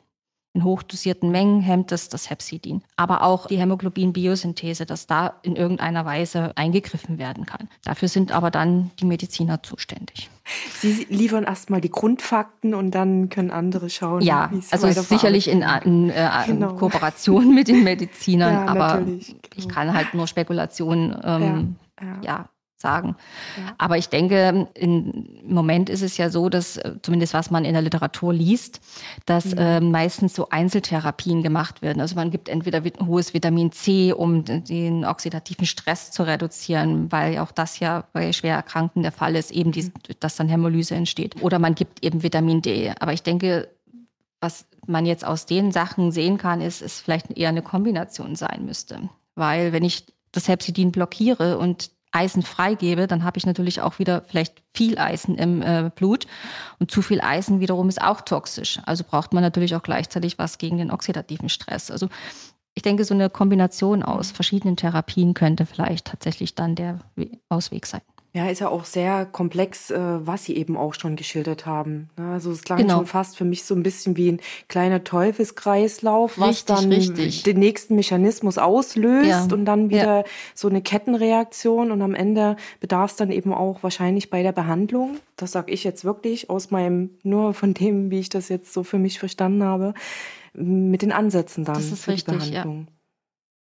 In 0.55 0.63
hochdosierten 0.63 1.33
Mengen 1.33 1.61
hemmt 1.61 1.91
es 1.91 2.09
das 2.09 2.31
Hepsidin. 2.31 2.83
Aber 2.95 3.25
auch 3.25 3.49
die 3.49 3.59
Hämoglobin-Biosynthese, 3.59 4.87
dass 4.87 5.09
da 5.09 5.35
in 5.43 5.57
irgendeiner 5.57 6.05
Weise 6.05 6.53
eingegriffen 6.55 7.19
werden 7.19 7.45
kann. 7.45 7.69
Dafür 7.85 8.07
sind 8.07 8.31
aber 8.31 8.53
dann 8.53 8.93
die 9.01 9.05
Mediziner 9.05 9.65
zuständig. 9.65 10.31
Sie 10.79 11.07
liefern 11.09 11.43
erstmal 11.43 11.81
die 11.81 11.91
Grundfakten 11.91 12.75
und 12.75 12.93
dann 12.93 13.31
können 13.31 13.51
andere 13.51 13.91
schauen. 13.91 14.23
Ja, 14.23 14.53
also 14.71 14.89
sicherlich 14.93 15.49
in, 15.49 15.63
in, 15.85 16.11
äh, 16.11 16.31
genau. 16.47 16.75
Kooperation 16.75 17.53
mit 17.53 17.67
den 17.67 17.83
Medizinern, 17.83 18.53
ja, 18.67 18.67
aber 18.67 19.01
genau. 19.01 19.19
ich 19.57 19.69
kann 19.69 19.93
halt 19.93 20.15
nur 20.15 20.29
Spekulationen 20.29 21.19
ähm, 21.25 21.77
ja, 22.01 22.07
ja. 22.07 22.21
ja 22.23 22.49
sagen. 22.85 23.17
Ja. 23.57 23.75
Aber 23.79 23.97
ich 23.97 24.11
denke, 24.11 24.69
im 24.75 25.27
Moment 25.43 25.89
ist 25.89 26.03
es 26.03 26.19
ja 26.19 26.29
so, 26.29 26.51
dass 26.51 26.77
äh, 26.77 26.93
zumindest 27.03 27.33
was 27.33 27.51
man 27.51 27.65
in 27.65 27.73
der 27.73 27.83
Literatur 27.83 28.33
liest, 28.33 28.81
dass 29.25 29.47
mhm. 29.47 29.59
äh, 29.59 29.81
meistens 29.81 30.35
so 30.35 30.51
Einzeltherapien 30.51 31.43
gemacht 31.43 31.81
werden. 31.81 32.01
Also 32.01 32.15
man 32.15 32.31
gibt 32.31 32.49
entweder 32.49 32.83
hohes 33.07 33.33
Vitamin 33.33 33.73
C, 33.73 34.13
um 34.13 34.45
den 34.45 35.05
oxidativen 35.07 35.67
Stress 35.67 36.11
zu 36.11 36.25
reduzieren, 36.25 37.11
weil 37.11 37.39
auch 37.39 37.53
das 37.53 37.81
ja 37.81 38.05
bei 38.13 38.33
schwer 38.33 38.57
Erkrankten 38.57 39.03
der 39.03 39.13
Fall 39.13 39.35
ist, 39.35 39.51
eben, 39.51 39.73
die, 39.73 39.85
mhm. 39.85 39.93
dass 40.21 40.37
dann 40.37 40.49
Hämolyse 40.49 40.95
entsteht. 40.95 41.43
Oder 41.43 41.59
man 41.59 41.75
gibt 41.75 42.05
eben 42.05 42.23
Vitamin 42.23 42.61
D. 42.61 42.93
Aber 43.01 43.15
ich 43.15 43.23
denke, 43.23 43.69
was 44.41 44.67
man 44.87 45.07
jetzt 45.07 45.25
aus 45.25 45.47
den 45.47 45.73
Sachen 45.73 46.13
sehen 46.13 46.37
kann, 46.37 46.61
ist, 46.61 46.83
es 46.83 47.01
vielleicht 47.01 47.31
eher 47.39 47.49
eine 47.49 47.63
Kombination 47.63 48.37
sein 48.37 48.67
müsste. 48.67 49.09
Weil 49.35 49.73
wenn 49.73 49.85
ich 49.85 50.05
das 50.33 50.49
Hepsidin 50.49 50.93
blockiere 50.93 51.59
und 51.59 51.91
Eisen 52.15 52.43
freigebe, 52.43 53.07
dann 53.07 53.25
habe 53.25 53.39
ich 53.39 53.47
natürlich 53.47 53.81
auch 53.81 53.99
wieder 53.99 54.23
vielleicht 54.23 54.63
viel 54.73 54.99
Eisen 54.99 55.37
im 55.37 55.63
äh, 55.63 55.91
Blut. 55.95 56.27
Und 56.79 56.91
zu 56.91 57.03
viel 57.03 57.21
Eisen 57.21 57.61
wiederum 57.61 57.89
ist 57.89 58.01
auch 58.01 58.21
toxisch. 58.21 58.81
Also 58.87 59.05
braucht 59.05 59.33
man 59.33 59.43
natürlich 59.43 59.75
auch 59.75 59.83
gleichzeitig 59.83 60.39
was 60.39 60.59
gegen 60.59 60.79
den 60.79 60.91
oxidativen 60.91 61.49
Stress. 61.49 61.91
Also 61.91 62.09
ich 62.75 62.83
denke, 62.83 63.05
so 63.05 63.15
eine 63.15 63.31
Kombination 63.31 64.03
aus 64.03 64.31
verschiedenen 64.31 64.77
Therapien 64.77 65.35
könnte 65.35 65.67
vielleicht 65.67 66.07
tatsächlich 66.07 66.55
dann 66.55 66.75
der 66.75 67.01
Ausweg 67.49 67.87
sein. 67.87 68.03
Ja, 68.37 68.49
ist 68.49 68.61
ja 68.61 68.69
auch 68.69 68.85
sehr 68.85 69.27
komplex, 69.27 69.93
äh, 69.93 69.97
was 70.27 70.45
Sie 70.45 70.57
eben 70.57 70.77
auch 70.77 70.95
schon 70.95 71.15
geschildert 71.15 71.67
haben. 71.67 72.11
Ne? 72.17 72.33
Also 72.33 72.51
es 72.51 72.63
klang 72.63 72.79
genau. 72.79 72.97
schon 72.97 73.07
fast 73.07 73.37
für 73.37 73.45
mich 73.45 73.63
so 73.63 73.77
ein 73.77 73.85
bisschen 73.85 74.17
wie 74.17 74.33
ein 74.33 74.41
kleiner 74.67 75.05
Teufelskreislauf, 75.05 76.37
was 76.37 76.49
richtig, 76.49 76.67
dann 76.67 76.93
richtig. 76.93 77.43
den 77.45 77.61
nächsten 77.61 77.95
Mechanismus 77.95 78.59
auslöst 78.59 79.29
ja. 79.29 79.45
und 79.45 79.65
dann 79.67 79.89
wieder 79.89 80.19
ja. 80.19 80.25
so 80.53 80.69
eine 80.69 80.83
Kettenreaktion 80.83 81.93
und 81.93 82.03
am 82.03 82.13
Ende 82.13 82.57
bedarf 82.81 83.13
es 83.13 83.17
dann 83.17 83.31
eben 83.31 83.55
auch 83.55 83.85
wahrscheinlich 83.85 84.31
bei 84.31 84.43
der 84.43 84.51
Behandlung. 84.51 85.19
Das 85.37 85.53
sage 85.53 85.71
ich 85.71 85.85
jetzt 85.85 86.05
wirklich 86.05 86.51
aus 86.51 86.73
meinem, 86.73 87.11
nur 87.23 87.55
von 87.55 87.73
dem, 87.73 88.11
wie 88.11 88.19
ich 88.19 88.31
das 88.31 88.49
jetzt 88.49 88.73
so 88.73 88.83
für 88.83 88.99
mich 88.99 89.21
verstanden 89.21 89.63
habe, 89.63 89.95
mit 90.55 91.03
den 91.03 91.13
Ansätzen 91.13 91.65
dann 91.65 91.77
das 91.77 91.93
ist 91.93 92.09
richtig, 92.09 92.35
Behandlung. 92.35 92.89
Ja. 92.89 92.93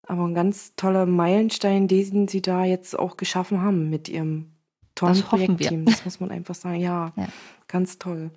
Aber 0.08 0.24
ein 0.24 0.34
ganz 0.34 0.74
toller 0.74 1.06
Meilenstein, 1.06 1.86
den 1.86 2.26
Sie 2.26 2.42
da 2.42 2.64
jetzt 2.64 2.98
auch 2.98 3.16
geschaffen 3.16 3.62
haben 3.62 3.88
mit 3.88 4.08
Ihrem 4.08 4.53
tollen 4.94 5.14
das 5.14 5.22
Projektteam. 5.22 5.84
Das 5.84 6.04
muss 6.04 6.20
man 6.20 6.30
einfach 6.30 6.54
sagen. 6.54 6.80
Ja, 6.80 7.12
ja, 7.16 7.28
ganz 7.68 7.98
toll. 7.98 8.30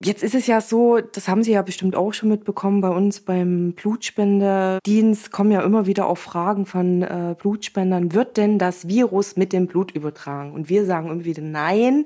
Jetzt 0.00 0.22
ist 0.22 0.36
es 0.36 0.46
ja 0.46 0.60
so, 0.60 1.00
das 1.00 1.26
haben 1.26 1.42
Sie 1.42 1.50
ja 1.50 1.62
bestimmt 1.62 1.96
auch 1.96 2.12
schon 2.12 2.28
mitbekommen, 2.28 2.80
bei 2.80 2.88
uns 2.88 3.18
beim 3.18 3.72
Blutspendedienst 3.72 5.32
kommen 5.32 5.50
ja 5.50 5.62
immer 5.62 5.86
wieder 5.86 6.06
auch 6.06 6.18
Fragen 6.18 6.66
von 6.66 7.02
äh, 7.02 7.34
Blutspendern, 7.36 8.14
wird 8.14 8.36
denn 8.36 8.60
das 8.60 8.86
Virus 8.86 9.36
mit 9.36 9.52
dem 9.52 9.66
Blut 9.66 9.90
übertragen? 9.90 10.52
Und 10.52 10.68
wir 10.68 10.86
sagen 10.86 11.10
immer 11.10 11.24
wieder, 11.24 11.42
nein, 11.42 12.04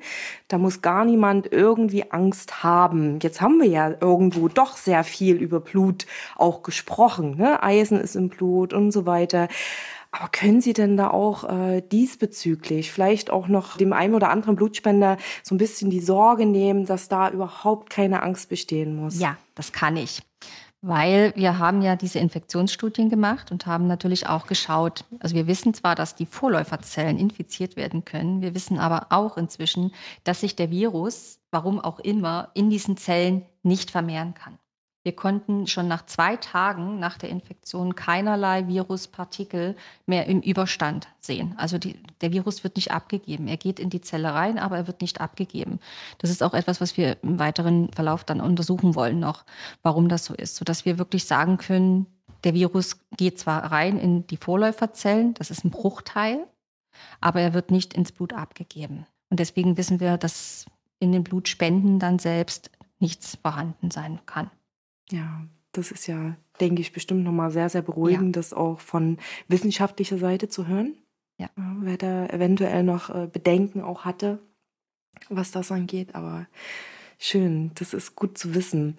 da 0.49 0.57
muss 0.57 0.81
gar 0.81 1.05
niemand 1.05 1.53
irgendwie 1.53 2.11
Angst 2.11 2.62
haben. 2.62 3.19
Jetzt 3.21 3.43
haben 3.43 3.61
wir 3.61 3.69
ja 3.69 3.95
irgendwo 4.01 4.49
doch 4.49 4.79
sehr 4.79 5.05
viel 5.05 5.37
über 5.37 5.61
Blut 5.61 6.07
auch 6.37 6.62
gesprochen. 6.62 7.37
Ne? 7.37 7.62
Eisen 7.62 8.01
ist 8.01 8.17
im 8.17 8.31
Blut 8.31 8.73
und 8.73 8.91
so 8.91 9.05
weiter. 9.05 9.49
Aber 10.12 10.29
können 10.29 10.61
Sie 10.61 10.75
denn 10.75 10.98
da 10.98 11.09
auch 11.11 11.44
äh, 11.44 11.81
diesbezüglich 11.81 12.92
vielleicht 12.92 13.31
auch 13.31 13.48
noch 13.48 13.79
dem 13.79 13.94
einen 13.94 14.14
oder 14.14 14.29
anderen 14.29 14.57
Blutspender 14.57 15.16
so 15.42 15.55
ein 15.55 15.59
bisschen 15.59 15.88
die 15.88 16.01
Sorge 16.01 16.44
nehmen, 16.44 16.85
dass 16.85 17.09
da 17.09 17.31
überhaupt 17.31 17.88
keine 17.88 18.22
Angst 18.22 18.51
bestehen 18.51 18.94
muss? 18.94 19.18
Ja, 19.18 19.38
das 19.55 19.72
kann 19.72 19.96
ich. 19.96 20.22
Weil 20.83 21.33
wir 21.35 21.59
haben 21.59 21.81
ja 21.81 21.96
diese 21.96 22.18
Infektionsstudien 22.18 23.09
gemacht 23.09 23.53
und 23.53 23.66
haben 23.66 23.87
natürlich 23.87 24.27
auch 24.27 24.46
geschaut, 24.46 25.05
also 25.20 25.35
wir 25.35 25.46
wissen 25.46 25.72
zwar, 25.72 25.94
dass 25.94 26.14
die 26.14 26.27
Vorläuferzellen 26.27 27.18
infiziert 27.18 27.77
werden 27.77 28.05
können, 28.05 28.42
wir 28.42 28.55
wissen 28.55 28.79
aber 28.79 29.07
auch 29.11 29.38
inzwischen, 29.38 29.92
dass 30.25 30.40
sich 30.40 30.57
der 30.57 30.70
Virus, 30.70 31.38
warum 31.53 31.81
auch 31.81 32.01
immer, 32.01 32.51
in 32.55 32.68
diesen 32.68 32.96
Zellen 32.96 33.46
nicht 33.62 33.92
vermehren 33.92 34.35
kann. 34.35 34.59
Wir 35.05 35.17
konnten 35.17 35.67
schon 35.67 35.88
nach 35.88 36.07
zwei 36.07 36.37
Tagen 36.37 37.01
nach 37.01 37.19
der 37.19 37.29
Infektion 37.29 37.97
keinerlei 37.97 38.69
Viruspartikel 38.69 39.77
mehr 40.07 40.27
im 40.27 40.41
Überstand 40.41 41.09
sehen. 41.19 41.55
Also 41.57 41.79
die, 41.79 41.97
der 42.21 42.33
Virus 42.33 42.62
wird 42.62 42.77
nicht 42.77 42.93
abgegeben. 42.93 43.49
Er 43.49 43.57
geht 43.57 43.81
in 43.81 43.91
die 43.91 44.01
Zelle 44.01 44.33
rein, 44.33 44.59
aber 44.59 44.77
er 44.77 44.87
wird 44.87 45.01
nicht 45.01 45.21
abgegeben. 45.21 45.81
Das 46.19 46.31
ist 46.31 46.43
auch 46.43 46.55
etwas, 46.55 46.81
was 46.81 46.97
wir 46.97 47.17
im 47.23 47.41
weiteren 47.41 47.91
Verlauf 47.93 48.23
dann 48.23 48.41
untersuchen 48.41 48.95
wollen 48.95 49.19
noch, 49.19 49.45
warum 49.83 50.09
das 50.09 50.25
so 50.25 50.35
ist, 50.35 50.55
sodass 50.55 50.85
wir 50.85 50.99
wirklich 50.99 51.25
sagen 51.25 51.59
können, 51.59 52.07
Der 52.45 52.55
Virus 52.55 52.99
geht 53.17 53.38
zwar 53.38 53.71
rein 53.71 53.99
in 53.99 54.27
die 54.27 54.37
Vorläuferzellen, 54.37 55.35
das 55.35 55.51
ist 55.51 55.65
ein 55.65 55.71
Bruchteil, 55.71 56.47
aber 57.21 57.41
er 57.41 57.55
wird 57.55 57.71
nicht 57.71 57.95
ins 57.95 58.12
Blut 58.12 58.33
abgegeben. 58.33 59.07
Und 59.31 59.41
deswegen 59.41 59.77
wissen 59.77 60.01
wir, 60.01 60.19
dass 60.19 60.67
in 60.99 61.12
den 61.12 61.25
Blutspenden 61.25 61.99
dann 61.99 62.19
selbst 62.19 62.71
nichts 62.99 63.38
vorhanden 63.43 63.91
sein 63.91 64.21
kann. 64.27 64.51
Ja, 65.12 65.42
das 65.72 65.90
ist 65.90 66.07
ja, 66.07 66.37
denke 66.61 66.81
ich, 66.81 66.92
bestimmt 66.92 67.25
nochmal 67.25 67.51
sehr, 67.51 67.68
sehr 67.68 67.83
beruhigend, 67.83 68.37
ja. 68.37 68.40
das 68.40 68.53
auch 68.53 68.81
von 68.81 69.18
wissenschaftlicher 69.48 70.18
Seite 70.18 70.48
zu 70.48 70.66
hören. 70.66 70.96
Ja. 71.38 71.51
Wer 71.57 71.96
da 71.96 72.27
eventuell 72.27 72.83
noch 72.83 73.11
äh, 73.11 73.29
Bedenken 73.31 73.83
auch 73.83 74.05
hatte, 74.05 74.38
was 75.29 75.51
das 75.51 75.70
angeht. 75.70 76.14
Aber 76.14 76.46
schön, 77.18 77.72
das 77.75 77.94
ist 77.94 78.16
gut 78.16 78.38
zu 78.38 78.55
wissen 78.55 78.96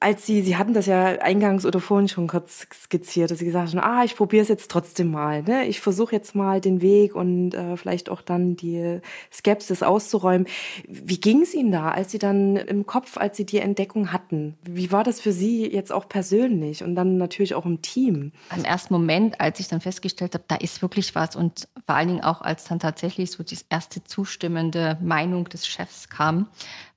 als 0.00 0.26
Sie, 0.26 0.42
Sie 0.42 0.56
hatten 0.56 0.74
das 0.74 0.86
ja 0.86 1.04
eingangs 1.04 1.64
oder 1.64 1.80
vorhin 1.80 2.08
schon 2.08 2.26
kurz 2.26 2.66
skizziert, 2.72 3.30
dass 3.30 3.38
Sie 3.38 3.44
gesagt 3.46 3.74
haben, 3.74 3.78
ah, 3.80 4.04
ich 4.04 4.16
probiere 4.16 4.42
es 4.42 4.48
jetzt 4.48 4.70
trotzdem 4.70 5.10
mal. 5.10 5.42
Ne? 5.42 5.66
Ich 5.66 5.80
versuche 5.80 6.14
jetzt 6.14 6.34
mal 6.34 6.60
den 6.60 6.80
Weg 6.80 7.14
und 7.14 7.54
äh, 7.54 7.76
vielleicht 7.76 8.08
auch 8.08 8.22
dann 8.22 8.56
die 8.56 9.00
Skepsis 9.32 9.82
auszuräumen. 9.82 10.46
Wie 10.86 11.20
ging 11.20 11.42
es 11.42 11.54
Ihnen 11.54 11.72
da, 11.72 11.90
als 11.90 12.12
Sie 12.12 12.18
dann 12.18 12.56
im 12.56 12.86
Kopf, 12.86 13.16
als 13.16 13.36
Sie 13.36 13.46
die 13.46 13.58
Entdeckung 13.58 14.12
hatten? 14.12 14.56
Wie 14.62 14.92
war 14.92 15.04
das 15.04 15.20
für 15.20 15.32
Sie 15.32 15.66
jetzt 15.66 15.92
auch 15.92 16.08
persönlich 16.08 16.82
und 16.82 16.94
dann 16.94 17.16
natürlich 17.16 17.54
auch 17.54 17.64
im 17.64 17.82
Team? 17.82 18.32
Im 18.54 18.64
ersten 18.64 18.92
Moment, 18.92 19.40
als 19.40 19.60
ich 19.60 19.68
dann 19.68 19.80
festgestellt 19.80 20.34
habe, 20.34 20.44
da 20.48 20.56
ist 20.56 20.82
wirklich 20.82 21.14
was 21.14 21.36
und 21.36 21.68
vor 21.86 21.94
allen 21.94 22.08
Dingen 22.08 22.24
auch, 22.24 22.42
als 22.42 22.64
dann 22.64 22.78
tatsächlich 22.78 23.30
so 23.30 23.42
die 23.42 23.58
erste 23.70 24.04
zustimmende 24.04 24.98
Meinung 25.02 25.48
des 25.48 25.66
Chefs 25.66 26.08
kam, 26.08 26.48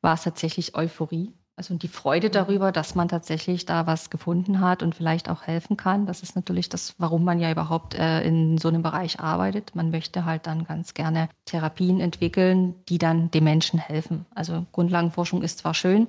war 0.02 0.16
es 0.16 0.24
tatsächlich 0.24 0.76
Euphorie 0.76 1.34
also 1.60 1.76
die 1.76 1.90
Freude 1.90 2.30
darüber, 2.30 2.72
dass 2.72 2.96
man 2.96 3.10
tatsächlich 3.10 3.66
da 3.66 3.86
was 3.86 4.10
gefunden 4.10 4.62
hat 4.62 4.82
und 4.82 4.96
vielleicht 4.96 5.28
auch 5.28 5.42
helfen 5.42 5.76
kann. 5.76 6.06
Das 6.06 6.24
ist 6.24 6.38
natürlich 6.38 6.70
das, 6.70 6.96
warum 7.00 7.26
man 7.26 7.38
ja 7.38 7.52
überhaupt 7.52 7.96
äh, 7.96 8.22
in 8.24 8.58
so 8.58 8.70
einem 8.70 8.82
Bereich 8.82 9.20
arbeitet. 9.20 9.76
Man 9.76 9.92
möchte 9.92 10.24
halt 10.24 10.48
dann 10.48 10.64
ganz 10.64 10.94
gerne 10.94 11.28
Therapien 11.44 12.00
entwickeln, 12.00 12.76
die 12.88 12.98
dann 12.98 13.30
den 13.32 13.44
Menschen 13.44 13.78
helfen. 13.78 14.26
Also 14.34 14.68
Grundlagenforschung 14.72 15.42
ist 15.42 15.60
zwar 15.60 15.74
schön, 15.74 16.08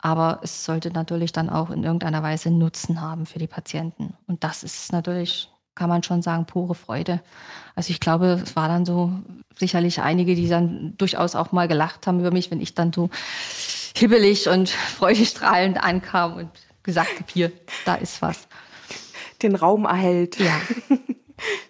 aber 0.00 0.40
es 0.42 0.66
sollte 0.66 0.90
natürlich 0.90 1.32
dann 1.32 1.48
auch 1.48 1.70
in 1.70 1.82
irgendeiner 1.82 2.22
Weise 2.22 2.50
Nutzen 2.50 3.00
haben 3.00 3.24
für 3.24 3.38
die 3.38 3.46
Patienten. 3.46 4.12
Und 4.26 4.44
das 4.44 4.62
ist 4.62 4.92
natürlich 4.92 5.48
kann 5.74 5.88
man 5.88 6.04
schon 6.04 6.22
sagen, 6.22 6.44
pure 6.44 6.76
Freude. 6.76 7.20
Also 7.74 7.90
ich 7.90 7.98
glaube, 7.98 8.40
es 8.44 8.54
war 8.54 8.68
dann 8.68 8.84
so 8.84 9.10
sicherlich 9.56 10.00
einige, 10.00 10.36
die 10.36 10.48
dann 10.48 10.96
durchaus 10.98 11.34
auch 11.34 11.50
mal 11.50 11.66
gelacht 11.66 12.06
haben 12.06 12.20
über 12.20 12.30
mich, 12.30 12.52
wenn 12.52 12.60
ich 12.60 12.74
dann 12.74 12.92
so 12.92 13.10
hibbelig 13.96 14.48
und 14.48 14.68
freudestrahlend 14.68 15.82
ankam 15.82 16.36
und 16.36 16.50
gesagt 16.82 17.14
habe, 17.14 17.32
hier, 17.32 17.52
da 17.84 17.94
ist 17.94 18.20
was. 18.22 18.48
Den 19.42 19.54
Raum 19.54 19.84
erhält. 19.84 20.38
Ja. 20.38 20.60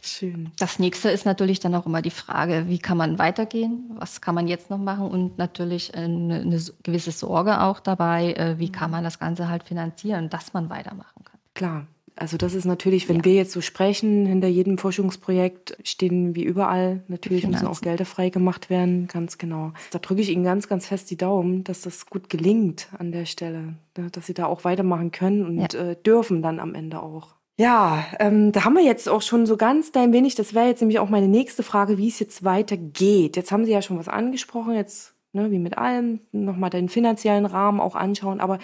Schön. 0.03 0.51
Das 0.59 0.79
nächste 0.79 1.11
ist 1.11 1.25
natürlich 1.25 1.61
dann 1.61 1.75
auch 1.75 1.87
immer 1.87 2.03
die 2.03 2.11
Frage, 2.11 2.65
wie 2.69 2.79
kann 2.79 2.99
man 2.99 3.19
weitergehen? 3.19 3.91
Was 3.95 4.21
kann 4.21 4.35
man 4.35 4.47
jetzt 4.47 4.71
noch 4.71 4.79
machen? 4.79 5.09
Und 5.09 5.39
natürlich 5.39 5.95
eine, 5.95 6.41
eine 6.41 6.63
gewisse 6.83 7.11
Sorge 7.11 7.61
auch 7.61 7.81
dabei, 7.81 8.35
äh, 8.35 8.59
wie 8.59 8.71
kann 8.71 8.91
man 8.91 9.03
das 9.03 9.19
Ganze 9.19 9.49
halt 9.49 9.65
finanzieren, 9.65 10.29
dass 10.29 10.53
man 10.53 10.71
weitermachen 10.71 11.25
kann. 11.25 11.39
Klar, 11.55 11.87
also 12.17 12.37
das 12.37 12.55
ist 12.55 12.65
natürlich, 12.65 13.09
wenn 13.09 13.19
ja. 13.19 13.25
wir 13.25 13.35
jetzt 13.35 13.53
so 13.53 13.61
sprechen, 13.61 14.27
hinter 14.27 14.47
jedem 14.47 14.79
Forschungsprojekt 14.79 15.77
stehen 15.83 16.35
wie 16.35 16.45
überall, 16.45 17.03
natürlich 17.09 17.47
müssen 17.47 17.67
auch 17.67 17.81
Gelder 17.81 18.05
frei 18.05 18.31
gemacht 18.31 18.71
werden, 18.71 19.09
ganz 19.09 19.37
genau. 19.39 19.73
Da 19.91 19.99
drücke 19.99 20.21
ich 20.21 20.31
Ihnen 20.31 20.45
ganz, 20.45 20.69
ganz 20.69 20.87
fest 20.87 21.11
die 21.11 21.17
Daumen, 21.17 21.65
dass 21.65 21.81
das 21.81 22.07
gut 22.07 22.31
gelingt 22.31 22.89
an 22.99 23.11
der 23.11 23.25
Stelle, 23.25 23.75
ne, 23.97 24.11
dass 24.13 24.27
Sie 24.27 24.35
da 24.35 24.47
auch 24.47 24.65
weitermachen 24.65 25.11
können 25.11 25.45
und 25.45 25.73
ja. 25.73 25.81
äh, 25.81 25.97
dürfen 25.97 26.41
dann 26.41 26.61
am 26.61 26.75
Ende 26.75 27.03
auch. 27.03 27.35
Ja, 27.57 28.05
ähm, 28.19 28.51
da 28.51 28.65
haben 28.65 28.75
wir 28.75 28.85
jetzt 28.85 29.09
auch 29.09 29.23
schon 29.23 29.47
so 29.47 29.57
ganz 29.57 29.93
klein 29.93 30.13
wenig, 30.13 30.35
das 30.35 30.55
wäre 30.55 30.67
jetzt 30.67 30.81
nämlich 30.81 30.99
auch 30.99 31.09
meine 31.09 31.29
nächste 31.29 31.63
Frage, 31.63 31.99
wie 31.99 32.09
es 32.09 32.19
jetzt 32.19 32.45
weitergeht. 32.45 33.37
Jetzt 33.37 33.53
haben 33.53 33.65
Sie 33.65 33.73
ja 33.73 33.83
schon 33.83 33.99
was 33.99 34.09
angesprochen, 34.09 34.75
jetzt 34.75 35.14
ne, 35.35 35.51
wie 35.51 35.59
mit 35.59 35.77
allem, 35.77 36.21
nochmal 36.33 36.71
den 36.71 36.89
finanziellen 36.89 37.47
Rahmen 37.47 37.81
auch 37.81 37.97
anschauen. 37.97 38.41
Aber 38.41 38.59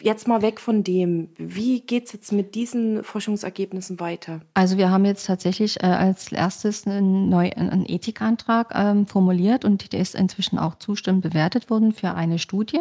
jetzt 0.00 0.28
mal 0.28 0.42
weg 0.42 0.60
von 0.60 0.84
dem. 0.84 1.30
Wie 1.36 1.80
geht 1.80 2.06
es 2.06 2.12
jetzt 2.12 2.32
mit 2.32 2.54
diesen 2.54 3.02
Forschungsergebnissen 3.02 3.98
weiter? 4.00 4.40
Also 4.54 4.76
wir 4.76 4.90
haben 4.90 5.04
jetzt 5.04 5.26
tatsächlich 5.26 5.82
äh, 5.82 5.86
als 5.86 6.30
erstes 6.30 6.86
einen, 6.86 7.28
neu, 7.28 7.50
einen 7.50 7.86
Ethikantrag 7.86 8.72
ähm, 8.74 9.06
formuliert 9.06 9.64
und 9.64 9.92
der 9.92 10.00
ist 10.00 10.14
inzwischen 10.14 10.58
auch 10.58 10.76
zustimmend 10.76 11.22
bewertet 11.22 11.70
worden 11.70 11.92
für 11.92 12.14
eine 12.14 12.38
Studie, 12.38 12.80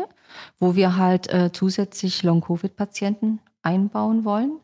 wo 0.60 0.75
wir 0.75 0.97
halt 0.97 1.32
äh, 1.34 1.52
zusätzlich 1.52 2.23
Long-Covid-Patienten 2.23 3.39
einbauen 3.62 4.25
wollen. 4.25 4.60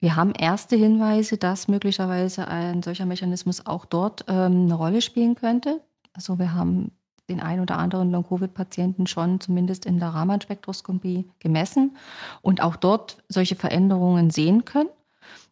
Wir 0.00 0.16
haben 0.16 0.32
erste 0.32 0.76
Hinweise, 0.76 1.38
dass 1.38 1.68
möglicherweise 1.68 2.46
ein 2.48 2.82
solcher 2.82 3.06
Mechanismus 3.06 3.66
auch 3.66 3.86
dort 3.86 4.24
ähm, 4.28 4.64
eine 4.64 4.74
Rolle 4.74 5.00
spielen 5.00 5.34
könnte. 5.34 5.80
Also 6.12 6.38
wir 6.38 6.52
haben 6.54 6.92
den 7.28 7.40
ein 7.40 7.60
oder 7.60 7.78
anderen 7.78 8.10
Long-Covid-Patienten 8.10 9.06
schon 9.06 9.40
zumindest 9.40 9.86
in 9.86 9.98
der 9.98 10.10
Raman-Spektroskopie 10.10 11.30
gemessen 11.38 11.96
und 12.42 12.62
auch 12.62 12.76
dort 12.76 13.22
solche 13.28 13.56
Veränderungen 13.56 14.30
sehen 14.30 14.64
können. 14.64 14.90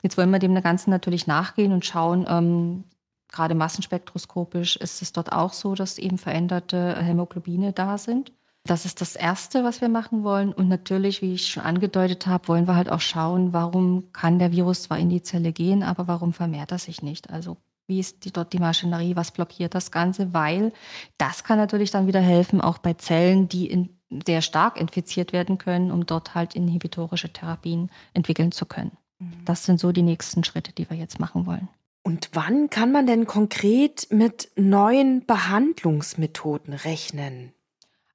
Jetzt 0.03 0.19
wollen 0.19 0.31
wir 0.31 0.39
dem 0.39 0.61
Ganzen 0.61 0.91
natürlich 0.91 1.27
nachgehen 1.27 1.73
und 1.73 1.87
schauen, 1.87 2.27
ähm, 2.29 2.85
gerade 3.29 3.55
massenspektroskopisch 3.55 4.77
ist 4.77 5.01
es 5.01 5.13
dort 5.13 5.33
auch 5.33 5.53
so, 5.53 5.75
dass 5.75 5.99
eben 5.99 6.19
veränderte 6.19 6.97
Hämoglobine 6.97 7.73
da 7.73 7.97
sind. 7.97 8.33
Das 8.65 8.85
ist 8.85 9.01
das 9.01 9.17
Erste, 9.17 9.65
was 9.65 9.81
wir 9.81 9.89
machen 9.89 10.23
wollen. 10.23 10.53
Und 10.53 10.69
natürlich, 10.69 11.21
wie 11.21 11.35
ich 11.35 11.49
schon 11.49 11.65
angedeutet 11.65 12.27
habe, 12.27 12.47
wollen 12.47 12.69
wir 12.69 12.77
halt 12.77 12.91
auch 12.91 13.01
schauen, 13.01 13.53
warum 13.53 14.13
kann 14.13 14.39
der 14.39 14.53
Virus 14.53 14.85
zwar 14.85 14.99
in 14.99 15.09
die 15.09 15.23
Zelle 15.23 15.53
gehen, 15.53 15.83
aber 15.83 16.07
warum 16.07 16.33
vermehrt 16.33 16.71
er 16.71 16.79
sich 16.79 17.03
nicht? 17.03 17.31
Also 17.31 17.57
wie 17.87 18.01
ist 18.01 18.25
die, 18.25 18.33
dort 18.33 18.53
die 18.53 18.59
Maschinerie, 18.59 19.16
was 19.16 19.31
blockiert 19.31 19.75
das 19.75 19.90
Ganze, 19.90 20.33
weil 20.33 20.73
das 21.18 21.45
kann 21.45 21.59
natürlich 21.59 21.90
dann 21.90 22.07
wieder 22.07 22.21
helfen, 22.21 22.61
auch 22.61 22.79
bei 22.79 22.95
Zellen, 22.95 23.49
die 23.49 23.66
in, 23.66 23.90
sehr 24.27 24.42
stark 24.42 24.81
infiziert 24.81 25.33
werden 25.33 25.59
können, 25.59 25.90
um 25.90 26.07
dort 26.07 26.35
halt 26.35 26.55
inhibitorische 26.55 27.33
Therapien 27.33 27.90
entwickeln 28.14 28.53
zu 28.53 28.66
können. 28.66 28.92
Mhm. 29.18 29.45
Das 29.45 29.64
sind 29.64 29.81
so 29.81 29.92
die 29.92 30.03
nächsten 30.03 30.45
Schritte, 30.45 30.73
die 30.73 30.88
wir 30.88 30.97
jetzt 30.97 31.21
machen 31.21 31.47
wollen. 31.47 31.68
Und 32.03 32.31
wann 32.33 32.68
kann 32.68 32.90
man 32.90 33.07
denn 33.07 33.27
konkret 33.27 34.09
mit 34.11 34.51
neuen 34.57 35.25
Behandlungsmethoden 35.25 36.75
rechnen? 36.75 37.53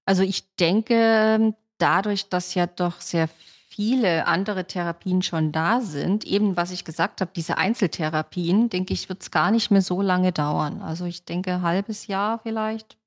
Also 0.06 0.24
ich 0.24 0.56
denke, 0.56 1.56
dadurch, 1.78 2.30
dass 2.30 2.54
ja 2.54 2.68
doch 2.68 3.00
sehr 3.00 3.30
viele 3.78 4.26
andere 4.26 4.66
Therapien 4.66 5.22
schon 5.22 5.52
da 5.52 5.82
sind, 5.82 6.26
eben 6.26 6.58
was 6.58 6.72
ich 6.72 6.84
gesagt 6.84 7.22
habe, 7.22 7.30
diese 7.36 7.60
Einzeltherapien, 7.60 8.70
denke 8.70 8.92
ich, 8.92 9.08
wird 9.08 9.22
es 9.22 9.30
gar 9.30 9.52
nicht 9.52 9.70
mehr 9.70 9.84
so 9.84 10.02
lange 10.02 10.32
dauern. 10.32 10.82
Also 10.82 11.06
ich 11.06 11.26
denke, 11.26 11.54
ein 11.54 11.62
halbes 11.62 12.08
Jahr 12.08 12.40
vielleicht, 12.40 12.98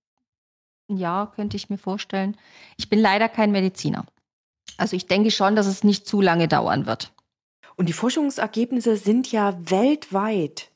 ein 0.89 0.97
Jahr 0.97 1.33
könnte 1.33 1.57
ich 1.57 1.71
mir 1.71 1.77
vorstellen. 1.77 2.37
Ich 2.77 2.89
bin 2.89 3.01
leider 3.01 3.29
kein 3.29 3.51
Mediziner. 3.51 4.07
Also 4.77 4.95
ich 4.95 5.09
denke 5.09 5.33
schon, 5.33 5.57
dass 5.57 5.67
es 5.67 5.83
nicht 5.83 6.07
zu 6.07 6.21
lange 6.21 6.47
dauern 6.47 6.87
wird. 6.87 7.11
Und 7.75 7.89
die 7.89 7.93
Forschungsergebnisse 7.93 8.97
sind 8.97 9.33
ja 9.33 9.59
weltweit 9.69 10.71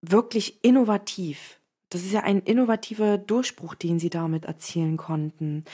wirklich 0.00 0.64
innovativ. 0.64 1.58
Das 1.88 2.02
ist 2.02 2.12
ja 2.12 2.20
ein 2.20 2.38
innovativer 2.42 3.18
Durchbruch, 3.18 3.74
den 3.74 3.98
Sie 3.98 4.10
damit 4.10 4.44
erzielen 4.44 4.96
konnten. 4.96 5.64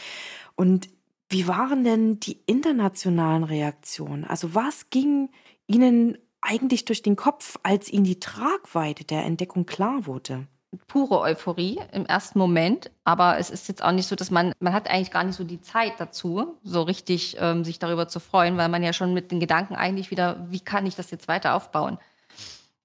Und 0.54 0.88
wie 1.36 1.46
waren 1.46 1.84
denn 1.84 2.18
die 2.18 2.40
internationalen 2.46 3.44
Reaktionen? 3.44 4.24
Also 4.24 4.54
was 4.54 4.88
ging 4.88 5.28
Ihnen 5.66 6.16
eigentlich 6.40 6.86
durch 6.86 7.02
den 7.02 7.14
Kopf, 7.14 7.58
als 7.62 7.92
Ihnen 7.92 8.04
die 8.04 8.20
Tragweite 8.20 9.04
der 9.04 9.22
Entdeckung 9.26 9.66
klar 9.66 10.06
wurde? 10.06 10.46
Pure 10.88 11.20
Euphorie 11.20 11.78
im 11.92 12.06
ersten 12.06 12.38
Moment, 12.38 12.90
aber 13.04 13.36
es 13.36 13.50
ist 13.50 13.68
jetzt 13.68 13.84
auch 13.84 13.92
nicht 13.92 14.06
so, 14.06 14.16
dass 14.16 14.30
man, 14.30 14.54
man 14.60 14.72
hat 14.72 14.88
eigentlich 14.88 15.10
gar 15.10 15.24
nicht 15.24 15.36
so 15.36 15.44
die 15.44 15.60
Zeit 15.60 15.92
dazu, 15.98 16.56
so 16.62 16.80
richtig 16.80 17.36
ähm, 17.38 17.64
sich 17.64 17.78
darüber 17.78 18.08
zu 18.08 18.18
freuen, 18.18 18.56
weil 18.56 18.70
man 18.70 18.82
ja 18.82 18.94
schon 18.94 19.12
mit 19.12 19.30
den 19.30 19.38
Gedanken 19.38 19.74
eigentlich 19.74 20.10
wieder, 20.10 20.46
wie 20.48 20.60
kann 20.60 20.86
ich 20.86 20.96
das 20.96 21.10
jetzt 21.10 21.28
weiter 21.28 21.54
aufbauen? 21.54 21.98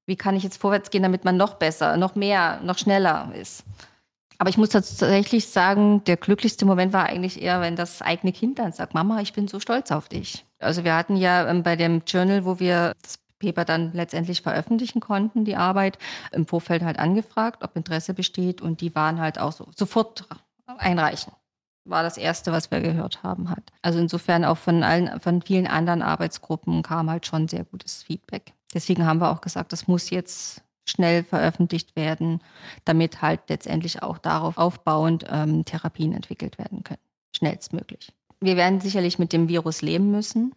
Wie 0.06 0.18
kann 0.18 0.36
ich 0.36 0.44
jetzt 0.44 0.58
vorwärts 0.58 0.90
gehen, 0.90 1.04
damit 1.04 1.24
man 1.24 1.38
noch 1.38 1.54
besser, 1.54 1.96
noch 1.96 2.16
mehr, 2.16 2.60
noch 2.66 2.78
schneller 2.78 3.32
ist? 3.34 3.64
Aber 4.42 4.50
ich 4.50 4.58
muss 4.58 4.70
tatsächlich 4.70 5.50
sagen, 5.50 6.04
der 6.06 6.18
glücklichste 6.18 6.66
Moment 6.66 6.94
war 6.94 7.06
eigentlich 7.06 7.44
eher, 7.44 7.62
wenn 7.62 7.76
das 7.76 8.02
eigene 8.02 8.34
Kind 8.34 8.58
dann 8.58 8.72
sagt, 8.72 8.96
Mama, 8.96 9.22
ich 9.22 9.34
bin 9.34 9.48
so 9.48 9.60
stolz 9.60 9.92
auf 9.92 10.10
dich. 10.10 10.48
Also 10.58 10.84
wir 10.84 10.96
hatten 10.96 11.16
ja 11.16 11.48
ähm, 11.48 11.62
bei 11.62 11.76
dem 11.76 12.02
Journal, 12.08 12.44
wo 12.44 12.60
wir 12.60 12.96
das 13.04 13.20
Paper 13.38 13.66
dann 13.66 13.94
letztendlich 13.94 14.42
veröffentlichen 14.42 15.00
konnten, 15.00 15.46
die 15.46 15.56
Arbeit, 15.56 16.00
im 16.32 16.48
Vorfeld 16.48 16.82
halt 16.82 16.98
angefragt, 16.98 17.64
ob 17.64 17.76
Interesse 17.76 18.16
besteht 18.16 18.64
und 18.64 18.82
die 18.82 18.96
waren 18.96 19.20
halt 19.20 19.38
auch 19.38 19.52
so, 19.52 19.68
sofort 19.76 20.28
einreichen. 20.66 21.34
War 21.86 22.02
das 22.02 22.18
erste, 22.18 22.52
was 22.52 22.72
wir 22.72 22.82
gehört 22.82 23.22
haben 23.22 23.52
hat. 23.52 23.72
Also 23.84 24.00
insofern 24.00 24.44
auch 24.44 24.58
von 24.58 24.82
allen, 24.82 25.20
von 25.20 25.44
vielen 25.44 25.68
anderen 25.68 26.02
Arbeitsgruppen 26.02 26.82
kam 26.82 27.12
halt 27.12 27.28
schon 27.28 27.48
sehr 27.48 27.64
gutes 27.64 28.02
Feedback. 28.02 28.54
Deswegen 28.74 29.06
haben 29.06 29.22
wir 29.22 29.30
auch 29.30 29.42
gesagt, 29.42 29.72
das 29.72 29.88
muss 29.88 30.10
jetzt 30.10 30.64
schnell 30.86 31.24
veröffentlicht 31.24 31.96
werden, 31.96 32.42
damit 32.86 33.22
halt 33.22 33.42
letztendlich 33.50 34.02
auch 34.02 34.18
darauf 34.18 34.58
aufbauend 34.58 35.26
ähm, 35.30 35.66
Therapien 35.66 36.14
entwickelt 36.14 36.58
werden 36.58 36.84
können. 36.84 37.00
Schnellstmöglich. 37.36 38.12
Wir 38.40 38.58
werden 38.58 38.82
sicherlich 38.82 39.20
mit 39.20 39.34
dem 39.34 39.48
Virus 39.48 39.82
leben 39.82 40.12
müssen. 40.12 40.54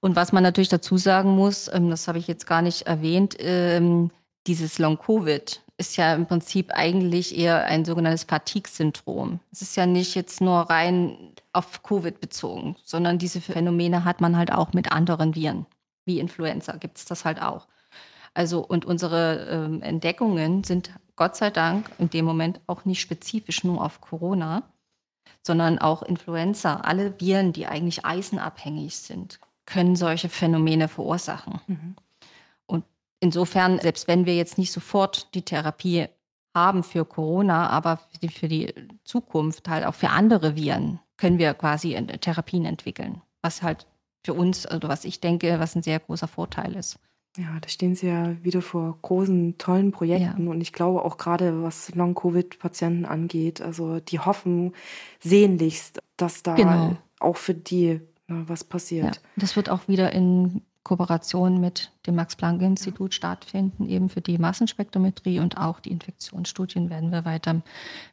Und 0.00 0.16
was 0.16 0.32
man 0.32 0.42
natürlich 0.42 0.68
dazu 0.68 0.96
sagen 0.96 1.30
muss, 1.30 1.70
ähm, 1.72 1.90
das 1.90 2.08
habe 2.08 2.18
ich 2.18 2.26
jetzt 2.26 2.46
gar 2.46 2.62
nicht 2.62 2.82
erwähnt, 2.82 3.36
ähm, 3.38 4.10
dieses 4.46 4.78
Long-Covid 4.78 5.62
ist 5.76 5.96
ja 5.96 6.14
im 6.14 6.26
Prinzip 6.26 6.72
eigentlich 6.72 7.36
eher 7.36 7.64
ein 7.64 7.84
sogenanntes 7.84 8.24
Fatigue-Syndrom. 8.24 9.40
Es 9.52 9.62
ist 9.62 9.76
ja 9.76 9.86
nicht 9.86 10.14
jetzt 10.16 10.40
nur 10.40 10.62
rein 10.62 11.34
auf 11.52 11.82
Covid 11.82 12.20
bezogen, 12.20 12.76
sondern 12.82 13.18
diese 13.18 13.40
Phänomene 13.40 14.04
hat 14.04 14.20
man 14.20 14.36
halt 14.36 14.52
auch 14.52 14.72
mit 14.72 14.90
anderen 14.90 15.36
Viren, 15.36 15.66
wie 16.04 16.18
Influenza 16.18 16.72
gibt 16.76 16.98
es 16.98 17.04
das 17.04 17.24
halt 17.24 17.40
auch. 17.40 17.68
Also 18.34 18.64
und 18.64 18.84
unsere 18.84 19.46
ähm, 19.50 19.82
Entdeckungen 19.82 20.64
sind 20.64 20.90
Gott 21.16 21.36
sei 21.36 21.50
Dank 21.50 21.90
in 21.98 22.10
dem 22.10 22.24
Moment 22.24 22.60
auch 22.66 22.84
nicht 22.84 23.00
spezifisch 23.00 23.64
nur 23.64 23.84
auf 23.84 24.00
Corona, 24.00 24.62
sondern 25.42 25.78
auch 25.78 26.02
Influenza. 26.02 26.76
Alle 26.76 27.20
Viren, 27.20 27.52
die 27.52 27.66
eigentlich 27.66 28.04
eisenabhängig 28.04 28.96
sind, 28.96 29.40
können 29.66 29.96
solche 29.96 30.28
Phänomene 30.28 30.88
verursachen. 30.88 31.60
Mhm. 31.66 31.96
Und 32.66 32.84
insofern, 33.20 33.80
selbst 33.80 34.08
wenn 34.08 34.26
wir 34.26 34.36
jetzt 34.36 34.58
nicht 34.58 34.72
sofort 34.72 35.34
die 35.34 35.42
Therapie 35.42 36.06
haben 36.54 36.82
für 36.82 37.04
Corona, 37.04 37.68
aber 37.68 37.98
für 37.98 38.18
die, 38.18 38.28
für 38.28 38.48
die 38.48 38.74
Zukunft 39.04 39.68
halt 39.68 39.84
auch 39.84 39.94
für 39.94 40.10
andere 40.10 40.56
Viren, 40.56 41.00
können 41.16 41.38
wir 41.38 41.52
quasi 41.54 41.94
Therapien 42.20 42.64
entwickeln, 42.64 43.20
was 43.42 43.62
halt 43.62 43.86
für 44.24 44.34
uns, 44.34 44.66
also 44.66 44.88
was 44.88 45.04
ich 45.04 45.20
denke, 45.20 45.58
was 45.60 45.74
ein 45.74 45.82
sehr 45.82 45.98
großer 45.98 46.28
Vorteil 46.28 46.74
ist. 46.76 46.98
Ja, 47.38 47.58
da 47.60 47.68
stehen 47.68 47.94
Sie 47.94 48.08
ja 48.08 48.34
wieder 48.42 48.62
vor 48.62 48.98
großen, 49.00 49.58
tollen 49.58 49.92
Projekten. 49.92 50.46
Ja. 50.46 50.50
Und 50.50 50.60
ich 50.60 50.72
glaube 50.72 51.04
auch 51.04 51.18
gerade, 51.18 51.62
was 51.62 51.94
Long-Covid-Patienten 51.94 53.04
angeht, 53.06 53.62
also 53.62 54.00
die 54.00 54.18
hoffen 54.18 54.72
sehnlichst, 55.20 56.00
dass 56.16 56.42
da 56.42 56.54
genau. 56.54 56.96
auch 57.20 57.36
für 57.36 57.54
die 57.54 58.00
na, 58.26 58.42
was 58.48 58.64
passiert. 58.64 59.16
Ja, 59.16 59.22
das 59.36 59.54
wird 59.54 59.70
auch 59.70 59.86
wieder 59.86 60.12
in 60.12 60.62
Kooperation 60.82 61.60
mit 61.60 61.92
dem 62.06 62.16
Max-Planck-Institut 62.16 63.14
stattfinden, 63.14 63.88
eben 63.88 64.08
für 64.08 64.20
die 64.20 64.38
Massenspektrometrie 64.38 65.38
und 65.38 65.56
auch 65.58 65.80
die 65.80 65.90
Infektionsstudien 65.90 66.90
werden 66.90 67.12
wir 67.12 67.24
weiter 67.24 67.62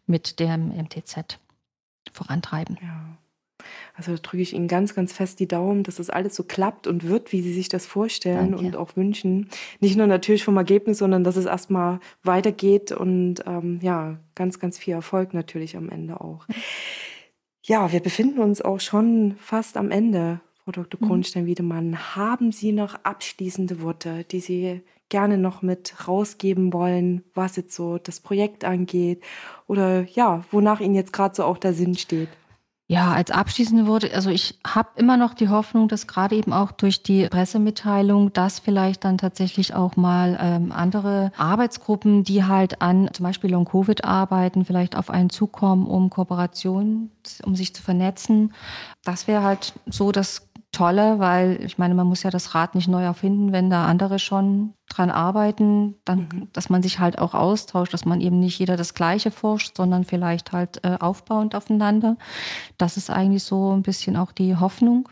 mit 0.06 0.40
dem 0.40 0.70
MTZ 0.70 1.40
vorantreiben. 2.14 2.78
Ja. 2.82 3.18
Also 3.96 4.12
da 4.12 4.18
drücke 4.18 4.42
ich 4.42 4.54
Ihnen 4.54 4.68
ganz, 4.68 4.96
ganz 4.96 5.14
fest 5.14 5.40
die 5.40 5.48
Daumen, 5.48 5.84
dass 5.84 5.96
das 5.96 6.10
alles 6.10 6.36
so 6.36 6.44
klappt 6.44 6.88
und 6.88 7.08
wird, 7.08 7.32
wie 7.32 7.42
Sie 7.42 7.54
sich 7.54 7.70
das 7.70 7.86
vorstellen 7.86 8.52
Danke. 8.52 8.66
und 8.66 8.76
auch 8.76 8.96
wünschen. 8.96 9.50
Nicht 9.80 9.98
nur 9.98 10.08
natürlich 10.08 10.44
vom 10.44 10.58
Ergebnis, 10.58 11.00
sondern 11.00 11.24
dass 11.24 11.36
es 11.36 11.46
erstmal 11.46 12.00
weitergeht 12.24 12.92
und 12.92 13.44
ähm, 13.46 13.80
ja, 13.82 14.18
ganz, 14.36 14.60
ganz 14.60 14.78
viel 14.78 14.94
Erfolg 14.94 15.34
natürlich 15.34 15.78
am 15.78 15.90
Ende 15.90 16.20
auch. 16.22 16.46
Ja, 17.68 17.92
wir 17.92 18.00
befinden 18.00 18.42
uns 18.42 18.62
auch 18.62 18.80
schon 18.80 19.38
fast 19.40 19.76
am 19.76 19.90
Ende, 19.90 20.40
Frau 20.64 20.72
Dr. 20.72 21.02
Mhm. 21.02 21.08
Kronstein-Wiedemann. 21.08 22.16
Haben 22.16 22.52
Sie 22.52 22.72
noch 22.72 22.94
abschließende 23.04 23.82
Worte, 23.82 24.24
die 24.24 24.40
Sie 24.40 24.82
gerne 25.10 25.40
noch 25.40 25.64
mit 25.64 26.08
rausgeben 26.08 26.74
wollen, 26.74 27.24
was 27.34 27.56
jetzt 27.56 27.76
so 27.76 27.98
das 27.98 28.20
Projekt 28.20 28.66
angeht 28.66 29.24
oder 29.68 30.04
ja, 30.04 30.44
wonach 30.52 30.80
Ihnen 30.80 30.96
jetzt 30.96 31.14
gerade 31.14 31.36
so 31.36 31.44
auch 31.44 31.58
der 31.58 31.74
Sinn 31.74 31.96
steht? 31.96 32.30
Ja, 32.88 33.14
als 33.14 33.32
abschließende 33.32 33.88
Worte, 33.88 34.14
also 34.14 34.30
ich 34.30 34.60
habe 34.66 34.90
immer 34.96 35.18
noch 35.18 35.34
die 35.34 35.50
Hoffnung, 35.50 35.88
dass 35.88 36.06
gerade 36.06 36.36
eben 36.36 36.54
auch 36.54 36.72
durch 36.72 37.02
die 37.02 37.28
Pressemitteilung, 37.30 38.32
dass 38.32 38.60
vielleicht 38.60 39.04
dann 39.04 39.18
tatsächlich 39.18 39.74
auch 39.74 39.96
mal 39.96 40.38
ähm, 40.40 40.72
andere 40.72 41.32
Arbeitsgruppen, 41.36 42.24
die 42.24 42.44
halt 42.44 42.84
an 42.84 43.10
zum 43.12 43.24
Beispiel 43.24 43.50
Long-Covid 43.50 44.06
arbeiten, 44.06 44.66
vielleicht 44.66 44.96
auf 44.96 45.10
einen 45.10 45.32
zukommen, 45.32 45.88
um 45.88 46.12
Kooperationen, 46.12 47.10
um 47.44 47.56
sich 47.56 47.74
zu 47.74 47.82
vernetzen. 47.82 48.54
Das 49.04 49.28
wäre 49.28 49.42
halt 49.42 49.74
so 49.88 50.12
das 50.12 50.48
Tolle, 50.76 51.20
weil 51.20 51.64
ich 51.64 51.78
meine, 51.78 51.96
man 51.96 52.06
muss 52.06 52.24
ja 52.24 52.30
das 52.30 52.54
Rad 52.54 52.76
nicht 52.76 52.90
neu 52.90 53.02
erfinden, 53.02 53.54
wenn 53.54 53.70
da 53.70 53.88
andere 53.88 54.20
schon 54.20 54.74
dran 54.90 55.10
arbeiten, 55.10 55.96
dann, 56.04 56.28
mhm. 56.32 56.48
dass 56.52 56.70
man 56.70 56.84
sich 56.84 57.00
halt 57.00 57.18
auch 57.18 57.34
austauscht, 57.34 57.94
dass 57.94 58.04
man 58.04 58.20
eben 58.20 58.40
nicht 58.40 58.60
jeder 58.60 58.76
das 58.76 58.94
Gleiche 58.94 59.32
forscht, 59.32 59.78
sondern 59.78 60.04
vielleicht 60.04 60.52
halt 60.52 60.84
äh, 60.84 60.98
aufbauend 61.00 61.56
aufeinander. 61.56 62.18
Das 62.78 62.98
ist 62.98 63.10
eigentlich 63.10 63.44
so 63.44 63.72
ein 63.72 63.84
bisschen 63.84 64.18
auch 64.18 64.34
die 64.34 64.58
Hoffnung 64.58 65.08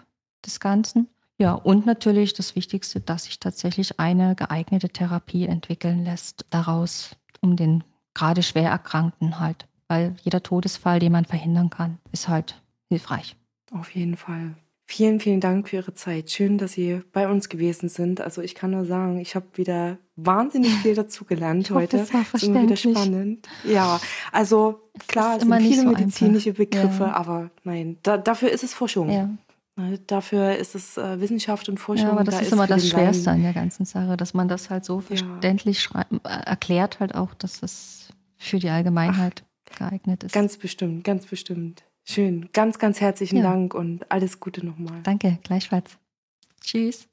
des 0.45 0.59
Ganzen. 0.59 1.07
Ja, 1.37 1.53
und 1.53 1.85
natürlich 1.85 2.33
das 2.33 2.55
Wichtigste, 2.57 2.99
dass 2.99 3.23
sich 3.23 3.39
tatsächlich 3.39 3.99
eine 3.99 4.35
geeignete 4.35 4.89
Therapie 4.89 5.45
entwickeln 5.45 6.03
lässt 6.03 6.45
daraus, 6.49 7.15
um 7.41 7.55
den 7.55 7.85
gerade 8.13 8.43
schwer 8.43 8.69
Erkrankten 8.69 9.39
halt. 9.39 9.65
Weil 9.87 10.15
jeder 10.23 10.43
Todesfall, 10.43 10.99
den 10.99 11.13
man 11.13 11.25
verhindern 11.25 11.69
kann, 11.69 11.99
ist 12.11 12.27
halt 12.27 12.61
hilfreich. 12.89 13.37
Auf 13.71 13.95
jeden 13.95 14.17
Fall. 14.17 14.55
Vielen, 14.85 15.19
vielen 15.19 15.39
Dank 15.39 15.69
für 15.69 15.77
Ihre 15.77 15.93
Zeit. 15.93 16.29
Schön, 16.29 16.57
dass 16.57 16.73
Sie 16.73 17.01
bei 17.13 17.29
uns 17.29 17.47
gewesen 17.47 17.87
sind. 17.87 18.19
Also 18.19 18.41
ich 18.41 18.53
kann 18.53 18.71
nur 18.71 18.85
sagen, 18.85 19.17
ich 19.19 19.35
habe 19.35 19.45
wieder 19.55 19.97
wahnsinnig 20.15 20.71
viel 20.81 20.93
dazugelernt 20.93 21.71
heute. 21.71 21.97
Das 21.97 22.13
war 22.13 22.25
verständlich. 22.25 22.83
wieder 22.83 22.95
spannend. 22.99 23.47
Ja, 23.63 23.99
also 24.31 24.81
klar, 25.07 25.37
es 25.37 25.43
sind 25.43 25.55
viele 25.55 25.83
so 25.83 25.87
medizinische 25.87 26.49
einfach. 26.49 26.65
Begriffe, 26.65 27.03
ja. 27.03 27.13
aber 27.13 27.49
nein, 27.63 27.97
da, 28.03 28.17
dafür 28.17 28.51
ist 28.51 28.63
es 28.63 28.73
Forschung. 28.73 29.09
Ja. 29.09 29.29
Dafür 30.05 30.55
ist 30.55 30.75
es 30.75 30.97
äh, 30.97 31.19
Wissenschaft 31.19 31.67
und 31.67 31.79
Forschung. 31.79 32.07
Ja, 32.07 32.11
aber 32.11 32.23
das 32.23 32.35
da 32.35 32.41
ist, 32.41 32.47
ist 32.47 32.53
immer 32.53 32.67
das 32.67 32.87
Schwerste 32.87 33.31
an 33.31 33.41
der 33.41 33.53
ganzen 33.53 33.85
Sache, 33.85 34.17
dass 34.17 34.35
man 34.35 34.47
das 34.47 34.69
halt 34.69 34.85
so 34.85 34.99
verständlich 34.99 35.89
ja. 35.91 36.05
äh, 36.23 36.43
erklärt, 36.45 36.99
halt 36.99 37.15
auch, 37.15 37.33
dass 37.33 37.63
es 37.63 38.09
für 38.37 38.59
die 38.59 38.69
Allgemeinheit 38.69 39.43
Ach, 39.71 39.77
geeignet 39.79 40.25
ist. 40.25 40.33
Ganz 40.33 40.57
bestimmt, 40.57 41.03
ganz 41.03 41.25
bestimmt. 41.25 41.83
Schön. 42.05 42.49
Ganz, 42.53 42.79
ganz 42.79 42.99
herzlichen 42.99 43.37
ja. 43.37 43.43
Dank 43.43 43.73
und 43.73 44.11
alles 44.11 44.39
Gute 44.39 44.65
nochmal. 44.65 45.01
Danke, 45.03 45.39
gleichfalls. 45.43 45.97
Tschüss. 46.61 47.07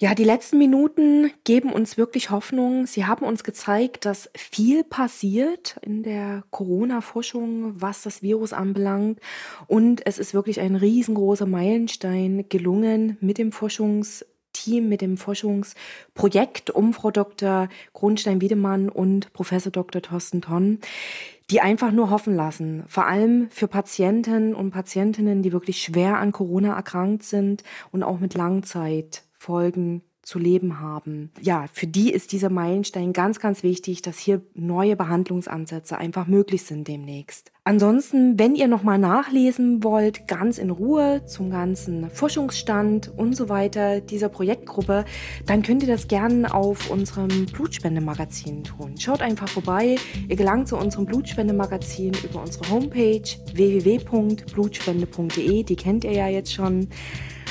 Ja, 0.00 0.16
die 0.16 0.24
letzten 0.24 0.58
Minuten 0.58 1.30
geben 1.44 1.72
uns 1.72 1.96
wirklich 1.96 2.30
Hoffnung. 2.30 2.86
Sie 2.86 3.06
haben 3.06 3.24
uns 3.24 3.44
gezeigt, 3.44 4.04
dass 4.04 4.28
viel 4.36 4.82
passiert 4.82 5.76
in 5.82 6.02
der 6.02 6.42
Corona-Forschung, 6.50 7.80
was 7.80 8.02
das 8.02 8.20
Virus 8.20 8.52
anbelangt. 8.52 9.20
Und 9.68 10.04
es 10.04 10.18
ist 10.18 10.34
wirklich 10.34 10.58
ein 10.58 10.74
riesengroßer 10.74 11.46
Meilenstein 11.46 12.46
gelungen 12.48 13.18
mit 13.20 13.38
dem 13.38 13.52
Forschungsteam, 13.52 14.88
mit 14.88 15.00
dem 15.00 15.16
Forschungsprojekt 15.16 16.70
um 16.70 16.92
Frau 16.92 17.12
Dr. 17.12 17.68
Kronstein-Wiedemann 17.92 18.88
und 18.88 19.32
Professor 19.32 19.70
Dr. 19.70 20.02
Thorsten 20.02 20.42
Tonn 20.42 20.80
die 21.50 21.60
einfach 21.60 21.92
nur 21.92 22.10
hoffen 22.10 22.34
lassen. 22.34 22.84
Vor 22.88 23.06
allem 23.06 23.48
für 23.50 23.68
Patienten 23.68 24.54
und 24.54 24.70
Patientinnen, 24.70 25.42
die 25.42 25.52
wirklich 25.52 25.82
schwer 25.82 26.18
an 26.18 26.32
Corona 26.32 26.74
erkrankt 26.74 27.22
sind 27.22 27.62
und 27.90 28.02
auch 28.02 28.18
mit 28.18 28.34
Langzeitfolgen 28.34 30.02
zu 30.24 30.38
leben 30.38 30.80
haben. 30.80 31.30
Ja, 31.40 31.66
für 31.72 31.86
die 31.86 32.12
ist 32.12 32.32
dieser 32.32 32.50
Meilenstein 32.50 33.12
ganz, 33.12 33.38
ganz 33.38 33.62
wichtig, 33.62 34.02
dass 34.02 34.18
hier 34.18 34.42
neue 34.54 34.96
Behandlungsansätze 34.96 35.98
einfach 35.98 36.26
möglich 36.26 36.64
sind 36.64 36.88
demnächst. 36.88 37.54
Ansonsten, 37.66 38.38
wenn 38.38 38.56
ihr 38.56 38.68
nochmal 38.68 38.98
nachlesen 38.98 39.82
wollt, 39.82 40.28
ganz 40.28 40.58
in 40.58 40.68
Ruhe 40.68 41.24
zum 41.24 41.50
ganzen 41.50 42.10
Forschungsstand 42.10 43.10
und 43.16 43.34
so 43.34 43.48
weiter 43.48 44.02
dieser 44.02 44.28
Projektgruppe, 44.28 45.06
dann 45.46 45.62
könnt 45.62 45.82
ihr 45.82 45.88
das 45.88 46.06
gerne 46.06 46.52
auf 46.52 46.90
unserem 46.90 47.46
Blutspendemagazin 47.46 48.64
tun. 48.64 48.96
Schaut 48.98 49.22
einfach 49.22 49.48
vorbei. 49.48 49.96
Ihr 50.28 50.36
gelangt 50.36 50.68
zu 50.68 50.76
unserem 50.76 51.06
Blutspendemagazin 51.06 52.12
über 52.22 52.42
unsere 52.42 52.68
Homepage 52.68 53.22
www.blutspende.de. 53.54 55.62
Die 55.62 55.76
kennt 55.76 56.04
ihr 56.04 56.12
ja 56.12 56.28
jetzt 56.28 56.52
schon. 56.52 56.88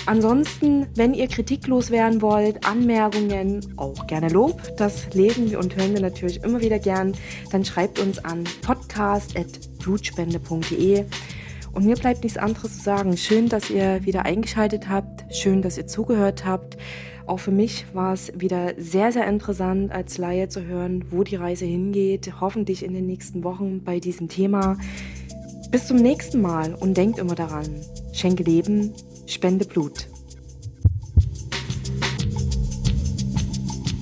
Ansonsten, 0.06 0.88
wenn 0.96 1.14
ihr 1.14 1.28
kritiklos 1.28 1.90
werden 1.90 2.22
wollt, 2.22 2.63
Anmerkungen, 2.66 3.74
auch 3.78 4.08
gerne 4.08 4.30
Lob, 4.30 4.60
das 4.78 5.14
lesen 5.14 5.52
wir 5.52 5.60
und 5.60 5.76
hören 5.76 5.94
wir 5.94 6.02
natürlich 6.02 6.44
immer 6.44 6.62
wieder 6.62 6.80
gern, 6.80 7.14
dann 7.52 7.66
schreibt 7.66 8.00
uns 8.00 8.24
an 8.24 8.46
podcast.blutspende.de. 8.62 11.06
Und 11.74 11.86
mir 11.86 11.96
bleibt 11.96 12.24
nichts 12.24 12.38
anderes 12.38 12.78
zu 12.78 12.84
sagen. 12.84 13.18
Schön, 13.18 13.50
dass 13.50 13.70
ihr 13.70 14.06
wieder 14.06 14.26
eingeschaltet 14.26 14.90
habt. 14.90 15.36
Schön, 15.36 15.62
dass 15.62 15.78
ihr 15.78 15.88
zugehört 15.88 16.46
habt. 16.46 16.78
Auch 17.26 17.40
für 17.40 17.52
mich 17.52 17.86
war 17.94 18.14
es 18.14 18.32
wieder 18.40 18.74
sehr, 18.78 19.12
sehr 19.12 19.28
interessant, 19.28 19.92
als 19.92 20.18
Laie 20.18 20.50
zu 20.50 20.66
hören, 20.66 21.06
wo 21.10 21.24
die 21.24 21.36
Reise 21.36 21.66
hingeht. 21.66 22.34
Hoffentlich 22.42 22.84
in 22.84 22.94
den 22.94 23.08
nächsten 23.08 23.44
Wochen 23.44 23.84
bei 23.84 24.00
diesem 24.00 24.30
Thema. 24.30 24.78
Bis 25.72 25.88
zum 25.88 25.98
nächsten 25.98 26.42
Mal 26.42 26.76
und 26.76 26.96
denkt 26.96 27.18
immer 27.18 27.36
daran, 27.36 27.66
schenke 28.12 28.44
Leben, 28.44 28.94
spende 29.26 29.66
Blut. 29.66 30.08